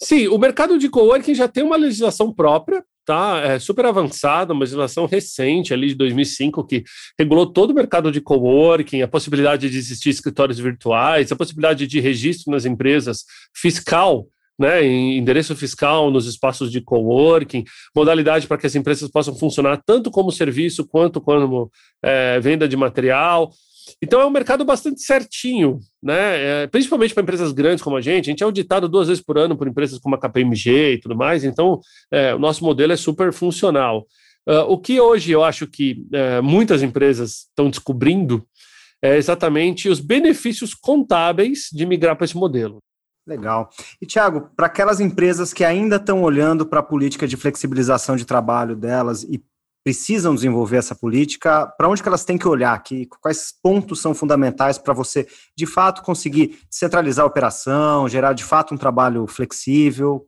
Sim, 0.01 0.29
o 0.29 0.37
mercado 0.37 0.79
de 0.79 0.89
coworking 0.89 1.35
já 1.35 1.49
tem 1.49 1.61
uma 1.61 1.75
legislação 1.75 2.33
própria, 2.33 2.85
tá? 3.05 3.39
É 3.39 3.59
super 3.59 3.85
avançada, 3.85 4.53
uma 4.53 4.61
legislação 4.61 5.05
recente, 5.05 5.73
ali 5.73 5.87
de 5.87 5.95
2005, 5.95 6.65
que 6.65 6.83
regulou 7.19 7.45
todo 7.45 7.71
o 7.71 7.73
mercado 7.73 8.11
de 8.11 8.21
coworking, 8.21 9.01
a 9.01 9.07
possibilidade 9.07 9.69
de 9.69 9.77
existir 9.77 10.09
escritórios 10.09 10.59
virtuais, 10.59 11.31
a 11.31 11.35
possibilidade 11.35 11.87
de 11.87 11.99
registro 11.99 12.51
nas 12.51 12.65
empresas 12.65 13.25
fiscal 13.55 14.27
né, 14.57 14.85
em 14.85 15.17
endereço 15.17 15.55
fiscal 15.55 16.11
nos 16.11 16.27
espaços 16.27 16.71
de 16.71 16.79
coworking, 16.79 17.63
modalidade 17.95 18.47
para 18.47 18.57
que 18.57 18.67
as 18.67 18.75
empresas 18.75 19.09
possam 19.09 19.35
funcionar 19.35 19.81
tanto 19.85 20.11
como 20.11 20.31
serviço 20.31 20.85
quanto 20.85 21.19
como 21.19 21.71
é, 22.03 22.39
venda 22.39 22.67
de 22.67 22.77
material. 22.77 23.51
Então 24.01 24.21
é 24.21 24.25
um 24.25 24.29
mercado 24.29 24.63
bastante 24.65 25.01
certinho, 25.01 25.79
né? 26.01 26.63
É, 26.63 26.67
principalmente 26.67 27.13
para 27.13 27.23
empresas 27.23 27.51
grandes 27.51 27.83
como 27.83 27.97
a 27.97 28.01
gente. 28.01 28.29
A 28.29 28.31
gente 28.31 28.41
é 28.41 28.45
auditado 28.45 28.87
duas 28.87 29.07
vezes 29.07 29.23
por 29.23 29.37
ano 29.37 29.57
por 29.57 29.67
empresas 29.67 29.99
como 29.99 30.15
a 30.15 30.19
KPMG 30.19 30.93
e 30.93 30.97
tudo 30.99 31.15
mais. 31.15 31.43
Então 31.43 31.79
é, 32.11 32.33
o 32.33 32.39
nosso 32.39 32.63
modelo 32.63 32.93
é 32.93 32.97
super 32.97 33.33
funcional. 33.33 34.05
Uh, 34.47 34.67
o 34.67 34.77
que 34.77 34.99
hoje 34.99 35.31
eu 35.31 35.43
acho 35.43 35.65
que 35.65 36.05
uh, 36.13 36.43
muitas 36.43 36.83
empresas 36.83 37.45
estão 37.47 37.69
descobrindo 37.69 38.45
é 39.01 39.17
exatamente 39.17 39.89
os 39.89 39.99
benefícios 39.99 40.73
contábeis 40.73 41.69
de 41.71 41.85
migrar 41.85 42.15
para 42.15 42.25
esse 42.25 42.37
modelo. 42.37 42.81
Legal. 43.25 43.69
E, 44.01 44.05
Tiago, 44.05 44.49
para 44.55 44.67
aquelas 44.67 44.99
empresas 44.99 45.53
que 45.53 45.63
ainda 45.63 45.95
estão 45.95 46.21
olhando 46.21 46.65
para 46.65 46.79
a 46.79 46.83
política 46.83 47.27
de 47.27 47.37
flexibilização 47.37 48.15
de 48.17 48.25
trabalho 48.25 48.75
delas 48.75 49.23
e 49.23 49.41
precisam 49.83 50.33
desenvolver 50.33 50.77
essa 50.77 50.95
política, 50.95 51.67
para 51.77 51.89
onde 51.89 52.01
que 52.01 52.07
elas 52.07 52.23
têm 52.23 52.37
que 52.37 52.47
olhar? 52.47 52.81
Que, 52.81 53.05
quais 53.21 53.53
pontos 53.61 53.99
são 53.99 54.13
fundamentais 54.13 54.77
para 54.77 54.93
você, 54.93 55.27
de 55.57 55.65
fato, 55.65 56.01
conseguir 56.01 56.59
centralizar 56.69 57.25
a 57.25 57.27
operação, 57.27 58.07
gerar, 58.07 58.33
de 58.33 58.43
fato, 58.43 58.73
um 58.73 58.77
trabalho 58.77 59.27
flexível? 59.27 60.25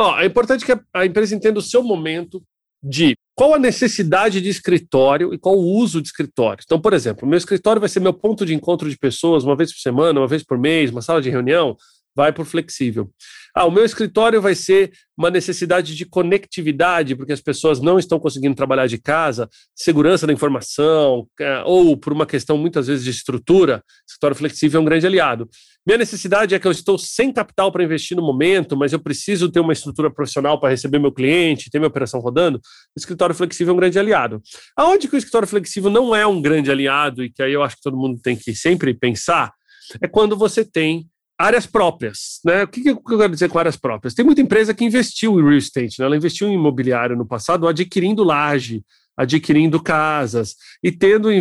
Oh, 0.00 0.16
é 0.16 0.26
importante 0.26 0.64
que 0.64 0.72
a 0.92 1.06
empresa 1.06 1.34
entenda 1.34 1.58
o 1.58 1.62
seu 1.62 1.82
momento 1.82 2.42
de 2.82 3.16
qual 3.36 3.54
a 3.54 3.58
necessidade 3.58 4.40
de 4.40 4.48
escritório 4.48 5.32
e 5.32 5.38
qual 5.38 5.56
o 5.56 5.76
uso 5.76 6.00
de 6.00 6.08
escritório. 6.08 6.62
Então, 6.64 6.80
por 6.80 6.92
exemplo, 6.92 7.26
meu 7.26 7.38
escritório 7.38 7.80
vai 7.80 7.88
ser 7.88 8.00
meu 8.00 8.12
ponto 8.12 8.44
de 8.44 8.54
encontro 8.54 8.88
de 8.88 8.96
pessoas 8.96 9.44
uma 9.44 9.56
vez 9.56 9.72
por 9.72 9.80
semana, 9.80 10.20
uma 10.20 10.28
vez 10.28 10.42
por 10.42 10.58
mês, 10.58 10.90
uma 10.90 11.02
sala 11.02 11.20
de 11.20 11.30
reunião 11.30 11.76
vai 12.14 12.32
por 12.32 12.46
flexível. 12.46 13.10
Ah, 13.54 13.64
o 13.64 13.70
meu 13.70 13.84
escritório 13.84 14.42
vai 14.42 14.54
ser 14.54 14.92
uma 15.16 15.30
necessidade 15.30 15.94
de 15.94 16.04
conectividade, 16.04 17.14
porque 17.14 17.32
as 17.32 17.40
pessoas 17.40 17.80
não 17.80 17.98
estão 17.98 18.18
conseguindo 18.18 18.54
trabalhar 18.54 18.88
de 18.88 18.98
casa, 18.98 19.48
segurança 19.74 20.26
da 20.26 20.32
informação, 20.32 21.28
é, 21.40 21.62
ou 21.64 21.96
por 21.96 22.12
uma 22.12 22.26
questão 22.26 22.58
muitas 22.58 22.88
vezes 22.88 23.04
de 23.04 23.10
estrutura, 23.10 23.82
escritório 24.06 24.36
flexível 24.36 24.78
é 24.78 24.82
um 24.82 24.84
grande 24.84 25.06
aliado. 25.06 25.48
Minha 25.86 25.98
necessidade 25.98 26.54
é 26.54 26.58
que 26.58 26.66
eu 26.66 26.72
estou 26.72 26.98
sem 26.98 27.32
capital 27.32 27.70
para 27.70 27.84
investir 27.84 28.16
no 28.16 28.22
momento, 28.22 28.76
mas 28.76 28.92
eu 28.92 28.98
preciso 28.98 29.50
ter 29.50 29.60
uma 29.60 29.72
estrutura 29.72 30.10
profissional 30.10 30.58
para 30.58 30.70
receber 30.70 30.98
meu 30.98 31.12
cliente, 31.12 31.70
ter 31.70 31.78
minha 31.78 31.88
operação 31.88 32.20
rodando. 32.20 32.58
O 32.58 32.98
escritório 32.98 33.34
flexível 33.34 33.72
é 33.72 33.74
um 33.74 33.78
grande 33.78 33.98
aliado. 33.98 34.42
Aonde 34.76 35.06
que 35.06 35.14
o 35.14 35.18
escritório 35.18 35.46
flexível 35.46 35.90
não 35.90 36.16
é 36.16 36.26
um 36.26 36.40
grande 36.40 36.70
aliado, 36.70 37.22
e 37.22 37.30
que 37.30 37.42
aí 37.42 37.52
eu 37.52 37.62
acho 37.62 37.76
que 37.76 37.82
todo 37.82 37.96
mundo 37.96 38.18
tem 38.20 38.34
que 38.34 38.54
sempre 38.54 38.94
pensar, 38.94 39.52
é 40.00 40.08
quando 40.08 40.36
você 40.36 40.64
tem 40.64 41.06
áreas 41.38 41.66
próprias. 41.66 42.40
Né? 42.44 42.64
O 42.64 42.68
que, 42.68 42.88
eu 42.88 43.00
quero 43.00 43.32
dizer 43.32 43.48
com 43.48 43.58
áreas 43.58 43.76
próprias? 43.76 44.14
Tem 44.14 44.24
muita 44.24 44.40
empresa 44.40 44.74
que 44.74 44.84
investiu 44.84 45.38
em 45.38 45.42
real 45.42 45.54
estate, 45.54 45.98
né? 45.98 46.06
ela 46.06 46.16
investiu 46.16 46.48
em 46.48 46.54
imobiliário 46.54 47.16
no 47.16 47.26
passado, 47.26 47.66
adquirindo 47.66 48.22
laje, 48.22 48.84
adquirindo 49.16 49.80
casas 49.80 50.56
e 50.82 50.90
tendo 50.90 51.30
é, 51.30 51.38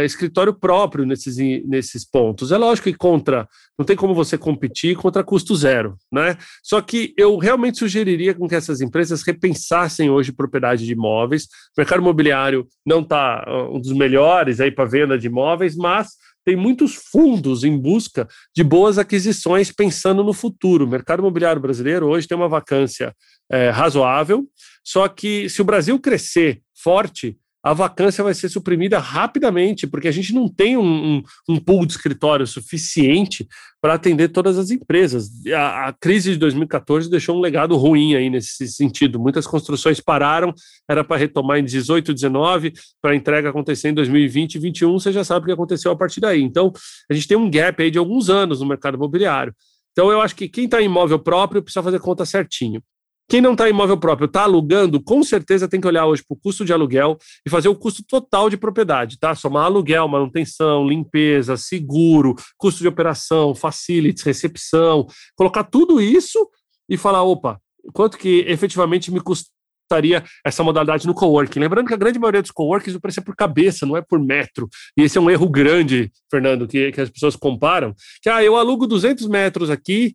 é, 0.00 0.04
escritório 0.04 0.54
próprio 0.54 1.04
nesses, 1.04 1.36
nesses 1.66 2.04
pontos. 2.04 2.50
É 2.50 2.56
lógico 2.56 2.90
que 2.90 2.96
contra, 2.96 3.46
não 3.78 3.84
tem 3.84 3.96
como 3.96 4.14
você 4.14 4.38
competir 4.38 4.96
contra 4.96 5.22
custo 5.22 5.54
zero, 5.54 5.96
né? 6.10 6.36
Só 6.62 6.80
que 6.80 7.12
eu 7.16 7.36
realmente 7.36 7.78
sugeriria 7.78 8.34
com 8.34 8.48
que 8.48 8.54
essas 8.54 8.80
empresas 8.80 9.22
repensassem 9.22 10.08
hoje 10.08 10.32
propriedade 10.32 10.86
de 10.86 10.92
imóveis. 10.92 11.44
O 11.44 11.48
mercado 11.80 12.00
imobiliário 12.00 12.66
não 12.86 13.00
está 13.00 13.44
um 13.70 13.80
dos 13.80 13.92
melhores 13.92 14.60
aí 14.60 14.70
para 14.70 14.86
venda 14.86 15.18
de 15.18 15.26
imóveis, 15.26 15.76
mas 15.76 16.12
tem 16.44 16.56
muitos 16.56 16.94
fundos 16.94 17.64
em 17.64 17.76
busca 17.76 18.28
de 18.54 18.62
boas 18.62 18.98
aquisições 18.98 19.72
pensando 19.72 20.22
no 20.22 20.32
futuro. 20.32 20.84
O 20.84 20.88
mercado 20.88 21.20
imobiliário 21.20 21.60
brasileiro 21.60 22.06
hoje 22.06 22.28
tem 22.28 22.36
uma 22.36 22.48
vacância 22.48 23.14
é, 23.50 23.70
razoável, 23.70 24.46
só 24.84 25.08
que 25.08 25.48
se 25.48 25.62
o 25.62 25.64
Brasil 25.64 25.98
crescer 25.98 26.60
forte, 26.74 27.36
a 27.64 27.72
vacância 27.72 28.22
vai 28.22 28.34
ser 28.34 28.50
suprimida 28.50 28.98
rapidamente, 28.98 29.86
porque 29.86 30.06
a 30.06 30.12
gente 30.12 30.34
não 30.34 30.46
tem 30.46 30.76
um, 30.76 30.82
um, 30.84 31.22
um 31.48 31.58
pool 31.58 31.86
de 31.86 31.94
escritório 31.94 32.46
suficiente 32.46 33.48
para 33.80 33.94
atender 33.94 34.28
todas 34.28 34.58
as 34.58 34.70
empresas. 34.70 35.30
A, 35.46 35.88
a, 35.88 35.92
crise 35.94 36.32
de 36.32 36.36
2014 36.36 37.08
deixou 37.08 37.36
um 37.36 37.40
legado 37.40 37.74
ruim 37.76 38.14
aí 38.14 38.28
nesse 38.28 38.68
sentido. 38.68 39.18
Muitas 39.18 39.46
construções 39.46 39.98
pararam, 39.98 40.52
era 40.86 41.02
para 41.02 41.16
retomar 41.16 41.58
em 41.58 41.64
18, 41.64 42.12
19, 42.12 42.74
para 43.00 43.12
a 43.12 43.16
entrega 43.16 43.48
acontecer 43.48 43.88
em 43.88 43.94
2020 43.94 44.56
e 44.56 44.58
2021, 44.58 44.92
você 44.98 45.12
já 45.12 45.24
sabe 45.24 45.44
o 45.44 45.46
que 45.46 45.52
aconteceu 45.52 45.90
a 45.90 45.96
partir 45.96 46.20
daí. 46.20 46.42
Então, 46.42 46.70
a 47.10 47.14
gente 47.14 47.26
tem 47.26 47.36
um 47.36 47.50
gap 47.50 47.82
aí 47.82 47.90
de 47.90 47.98
alguns 47.98 48.28
anos 48.28 48.60
no 48.60 48.66
mercado 48.66 48.96
imobiliário. 48.96 49.54
Então, 49.92 50.10
eu 50.10 50.20
acho 50.20 50.34
que 50.34 50.48
quem 50.48 50.64
está 50.64 50.82
em 50.82 50.86
imóvel 50.86 51.18
próprio 51.18 51.62
precisa 51.62 51.82
fazer 51.82 52.00
conta 52.00 52.26
certinho. 52.26 52.82
Quem 53.28 53.40
não 53.40 53.52
está 53.52 53.68
imóvel 53.68 53.96
próprio, 53.96 54.26
está 54.26 54.42
alugando, 54.42 55.02
com 55.02 55.22
certeza 55.22 55.68
tem 55.68 55.80
que 55.80 55.86
olhar 55.86 56.06
hoje 56.06 56.22
para 56.26 56.34
o 56.34 56.38
custo 56.38 56.64
de 56.64 56.72
aluguel 56.72 57.16
e 57.46 57.50
fazer 57.50 57.68
o 57.68 57.74
custo 57.74 58.04
total 58.06 58.50
de 58.50 58.56
propriedade, 58.56 59.18
tá? 59.18 59.34
Somar 59.34 59.64
aluguel, 59.64 60.06
manutenção, 60.06 60.86
limpeza, 60.86 61.56
seguro, 61.56 62.34
custo 62.58 62.82
de 62.82 62.88
operação, 62.88 63.54
facilities, 63.54 64.22
recepção, 64.22 65.06
colocar 65.34 65.64
tudo 65.64 66.00
isso 66.00 66.48
e 66.88 66.98
falar, 66.98 67.22
opa, 67.22 67.58
quanto 67.94 68.18
que 68.18 68.44
efetivamente 68.46 69.10
me 69.10 69.20
custaria 69.20 70.24
essa 70.44 70.62
modalidade 70.62 71.06
no 71.06 71.14
coworking. 71.14 71.60
Lembrando 71.60 71.88
que 71.88 71.94
a 71.94 71.98
grande 71.98 72.18
maioria 72.18 72.42
dos 72.42 72.50
coworkings 72.50 72.96
o 72.96 73.00
preço 73.00 73.20
é 73.20 73.22
por 73.22 73.36
cabeça, 73.36 73.86
não 73.86 73.96
é 73.96 74.02
por 74.02 74.18
metro. 74.18 74.68
E 74.96 75.02
esse 75.02 75.16
é 75.18 75.20
um 75.20 75.30
erro 75.30 75.48
grande, 75.48 76.10
Fernando, 76.30 76.66
que, 76.66 76.92
que 76.92 77.00
as 77.00 77.10
pessoas 77.10 77.36
comparam. 77.36 77.94
Que, 78.22 78.28
ah, 78.28 78.42
eu 78.42 78.56
alugo 78.56 78.86
200 78.86 79.26
metros 79.28 79.70
aqui, 79.70 80.14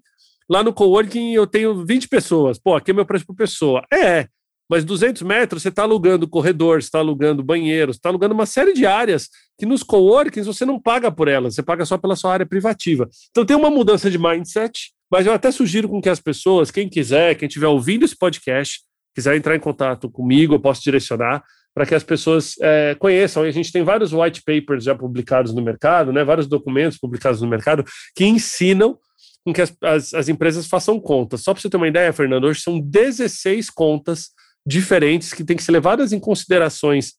Lá 0.49 0.63
no 0.63 0.73
coworking 0.73 1.33
eu 1.33 1.45
tenho 1.45 1.85
20 1.85 2.07
pessoas. 2.07 2.57
Pô, 2.57 2.75
aqui 2.75 2.91
é 2.91 2.93
meu 2.93 3.05
preço 3.05 3.25
por 3.25 3.35
pessoa. 3.35 3.85
É, 3.93 4.27
mas 4.69 4.83
200 4.83 5.21
metros 5.21 5.61
você 5.61 5.69
está 5.69 5.83
alugando 5.83 6.27
corredor, 6.27 6.79
está 6.79 6.99
alugando 6.99 7.43
banheiro, 7.43 7.91
está 7.91 8.09
alugando 8.09 8.33
uma 8.33 8.45
série 8.45 8.73
de 8.73 8.85
áreas 8.85 9.29
que 9.57 9.65
nos 9.65 9.83
coworkings 9.83 10.47
você 10.47 10.65
não 10.65 10.79
paga 10.79 11.11
por 11.11 11.27
elas, 11.27 11.55
você 11.55 11.63
paga 11.63 11.85
só 11.85 11.97
pela 11.97 12.15
sua 12.15 12.33
área 12.33 12.45
privativa. 12.45 13.09
Então 13.29 13.45
tem 13.45 13.55
uma 13.55 13.69
mudança 13.69 14.09
de 14.09 14.17
mindset, 14.17 14.91
mas 15.11 15.25
eu 15.25 15.33
até 15.33 15.51
sugiro 15.51 15.89
com 15.89 16.01
que 16.01 16.09
as 16.09 16.19
pessoas, 16.19 16.71
quem 16.71 16.87
quiser, 16.87 17.35
quem 17.35 17.47
estiver 17.47 17.67
ouvindo 17.67 18.05
esse 18.05 18.15
podcast, 18.15 18.81
quiser 19.15 19.35
entrar 19.35 19.55
em 19.55 19.59
contato 19.59 20.09
comigo, 20.09 20.53
eu 20.53 20.59
posso 20.59 20.83
direcionar 20.83 21.43
para 21.73 21.85
que 21.85 21.95
as 21.95 22.03
pessoas 22.03 22.55
é, 22.61 22.95
conheçam. 22.95 23.45
E 23.45 23.49
a 23.49 23.51
gente 23.51 23.71
tem 23.71 23.83
vários 23.83 24.13
white 24.13 24.41
papers 24.43 24.83
já 24.83 24.95
publicados 24.95 25.53
no 25.53 25.61
mercado, 25.61 26.11
né, 26.11 26.23
vários 26.23 26.47
documentos 26.47 26.97
publicados 26.97 27.41
no 27.41 27.47
mercado 27.47 27.83
que 28.15 28.25
ensinam 28.25 28.97
com 29.45 29.53
que 29.53 29.61
as, 29.61 29.75
as, 29.81 30.13
as 30.13 30.29
empresas 30.29 30.67
façam 30.67 30.99
contas. 30.99 31.41
Só 31.41 31.53
para 31.53 31.61
você 31.61 31.69
ter 31.69 31.77
uma 31.77 31.87
ideia, 31.87 32.13
Fernando, 32.13 32.45
hoje 32.45 32.61
são 32.61 32.79
16 32.79 33.69
contas 33.69 34.29
diferentes 34.65 35.33
que 35.33 35.43
têm 35.43 35.57
que 35.57 35.63
ser 35.63 35.71
levadas 35.71 36.11
em 36.11 36.19
considerações 36.19 37.13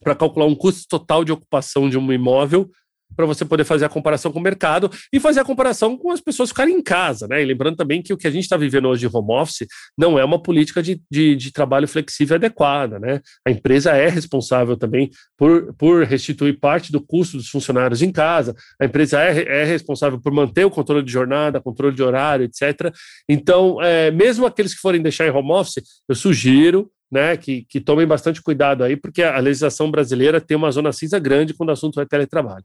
para 0.00 0.14
calcular 0.14 0.46
um 0.46 0.54
custo 0.54 0.86
total 0.88 1.24
de 1.24 1.32
ocupação 1.32 1.88
de 1.88 1.98
um 1.98 2.12
imóvel 2.12 2.70
para 3.16 3.26
você 3.26 3.44
poder 3.44 3.64
fazer 3.64 3.84
a 3.86 3.88
comparação 3.88 4.30
com 4.30 4.38
o 4.38 4.42
mercado 4.42 4.90
e 5.12 5.18
fazer 5.18 5.40
a 5.40 5.44
comparação 5.44 5.96
com 5.96 6.10
as 6.10 6.20
pessoas 6.20 6.50
ficarem 6.50 6.76
em 6.76 6.82
casa, 6.82 7.26
né? 7.26 7.42
E 7.42 7.44
lembrando 7.44 7.76
também 7.76 8.02
que 8.02 8.12
o 8.12 8.16
que 8.16 8.26
a 8.26 8.30
gente 8.30 8.44
está 8.44 8.56
vivendo 8.56 8.88
hoje 8.88 9.08
de 9.08 9.16
home 9.16 9.32
office 9.32 9.66
não 9.96 10.18
é 10.18 10.24
uma 10.24 10.40
política 10.40 10.82
de, 10.82 11.00
de, 11.10 11.34
de, 11.34 11.52
trabalho 11.52 11.88
flexível 11.88 12.36
adequada, 12.36 12.98
né? 12.98 13.20
A 13.46 13.50
empresa 13.50 13.92
é 13.92 14.08
responsável 14.08 14.76
também 14.76 15.10
por, 15.36 15.74
por 15.74 16.04
restituir 16.04 16.58
parte 16.58 16.92
do 16.92 17.00
custo 17.00 17.36
dos 17.36 17.48
funcionários 17.48 18.02
em 18.02 18.12
casa, 18.12 18.54
a 18.80 18.84
empresa 18.84 19.20
é, 19.22 19.62
é 19.62 19.64
responsável 19.64 20.20
por 20.20 20.32
manter 20.32 20.64
o 20.64 20.70
controle 20.70 21.04
de 21.04 21.10
jornada, 21.12 21.60
controle 21.60 21.94
de 21.94 22.02
horário, 22.02 22.44
etc. 22.44 22.92
Então, 23.28 23.80
é, 23.82 24.10
mesmo 24.10 24.46
aqueles 24.46 24.74
que 24.74 24.80
forem 24.80 25.00
deixar 25.00 25.26
em 25.26 25.30
home 25.30 25.52
office, 25.52 25.82
eu 26.08 26.14
sugiro 26.14 26.90
né, 27.10 27.36
que, 27.36 27.64
que 27.68 27.80
tomem 27.80 28.06
bastante 28.06 28.42
cuidado 28.42 28.82
aí, 28.82 28.96
porque 28.96 29.22
a 29.22 29.38
legislação 29.38 29.90
brasileira 29.90 30.40
tem 30.40 30.56
uma 30.56 30.70
zona 30.70 30.92
cinza 30.92 31.18
grande 31.18 31.54
quando 31.54 31.70
o 31.70 31.72
assunto 31.72 32.00
é 32.00 32.04
teletrabalho. 32.04 32.64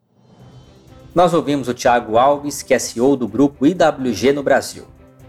Nós 1.13 1.33
ouvimos 1.33 1.67
o 1.67 1.73
Thiago 1.73 2.17
Alves, 2.17 2.63
que 2.63 2.73
é 2.73 2.79
CEO 2.79 3.17
do 3.17 3.27
grupo 3.27 3.65
IWG 3.65 4.31
no 4.31 4.41
Brasil. 4.41 4.85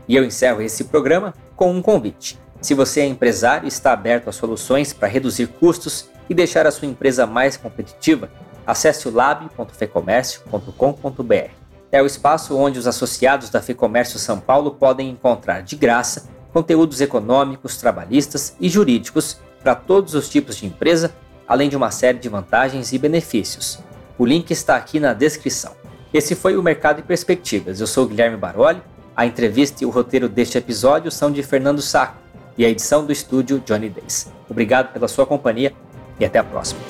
E 0.07 0.14
eu 0.14 0.25
encerro 0.25 0.62
esse 0.62 0.85
programa 0.85 1.35
com 1.57 1.73
um 1.73 1.83
convite. 1.83 2.38
Se 2.61 2.73
você 2.73 3.01
é 3.01 3.07
empresário 3.07 3.64
e 3.64 3.68
está 3.68 3.92
aberto 3.92 4.29
a 4.29 4.33
soluções 4.33 4.92
para 4.92 5.09
reduzir 5.09 5.49
custos 5.49 6.09
e 6.31 6.35
deixar 6.35 6.68
a 6.68 6.71
sua 6.71 6.87
empresa 6.87 7.27
mais 7.27 7.57
competitiva, 7.57 8.31
acesse 8.64 9.09
o 9.09 9.11
lab.fecomércio.com.br. 9.11 11.51
É 11.90 12.01
o 12.01 12.07
espaço 12.07 12.57
onde 12.57 12.79
os 12.79 12.87
associados 12.87 13.51
da 13.51 13.61
Fecomércio 13.61 14.21
São 14.21 14.38
Paulo 14.38 14.71
podem 14.71 15.11
encontrar 15.11 15.62
de 15.62 15.75
graça 15.75 16.29
conteúdos 16.53 17.01
econômicos, 17.01 17.77
trabalhistas 17.77 18.55
e 18.61 18.68
jurídicos 18.68 19.40
para 19.62 19.75
todos 19.75 20.14
os 20.14 20.29
tipos 20.29 20.55
de 20.57 20.66
empresa 20.66 21.12
além 21.47 21.68
de 21.68 21.77
uma 21.77 21.90
série 21.90 22.18
de 22.18 22.29
vantagens 22.29 22.92
e 22.92 22.99
benefícios. 22.99 23.79
O 24.23 24.25
link 24.25 24.53
está 24.53 24.77
aqui 24.77 25.01
na 25.01 25.13
descrição. 25.13 25.73
Esse 26.15 26.37
foi 26.37 26.57
o 26.57 26.63
Mercado 26.63 27.01
e 27.01 27.03
Perspectivas. 27.03 27.81
Eu 27.81 27.89
sou 27.89 28.07
Guilherme 28.07 28.37
Baroli. 28.37 28.81
A 29.17 29.27
entrevista 29.27 29.83
e 29.83 29.85
o 29.85 29.91
roteiro 29.91 30.29
deste 30.29 30.57
episódio 30.57 31.11
são 31.11 31.33
de 31.33 31.43
Fernando 31.43 31.83
Saco 31.83 32.19
e 32.57 32.65
a 32.65 32.69
edição 32.69 33.05
do 33.05 33.11
estúdio 33.11 33.59
Johnny 33.67 33.89
Days. 33.89 34.31
Obrigado 34.49 34.93
pela 34.93 35.09
sua 35.09 35.27
companhia 35.27 35.73
e 36.21 36.25
até 36.25 36.39
a 36.39 36.45
próxima. 36.45 36.81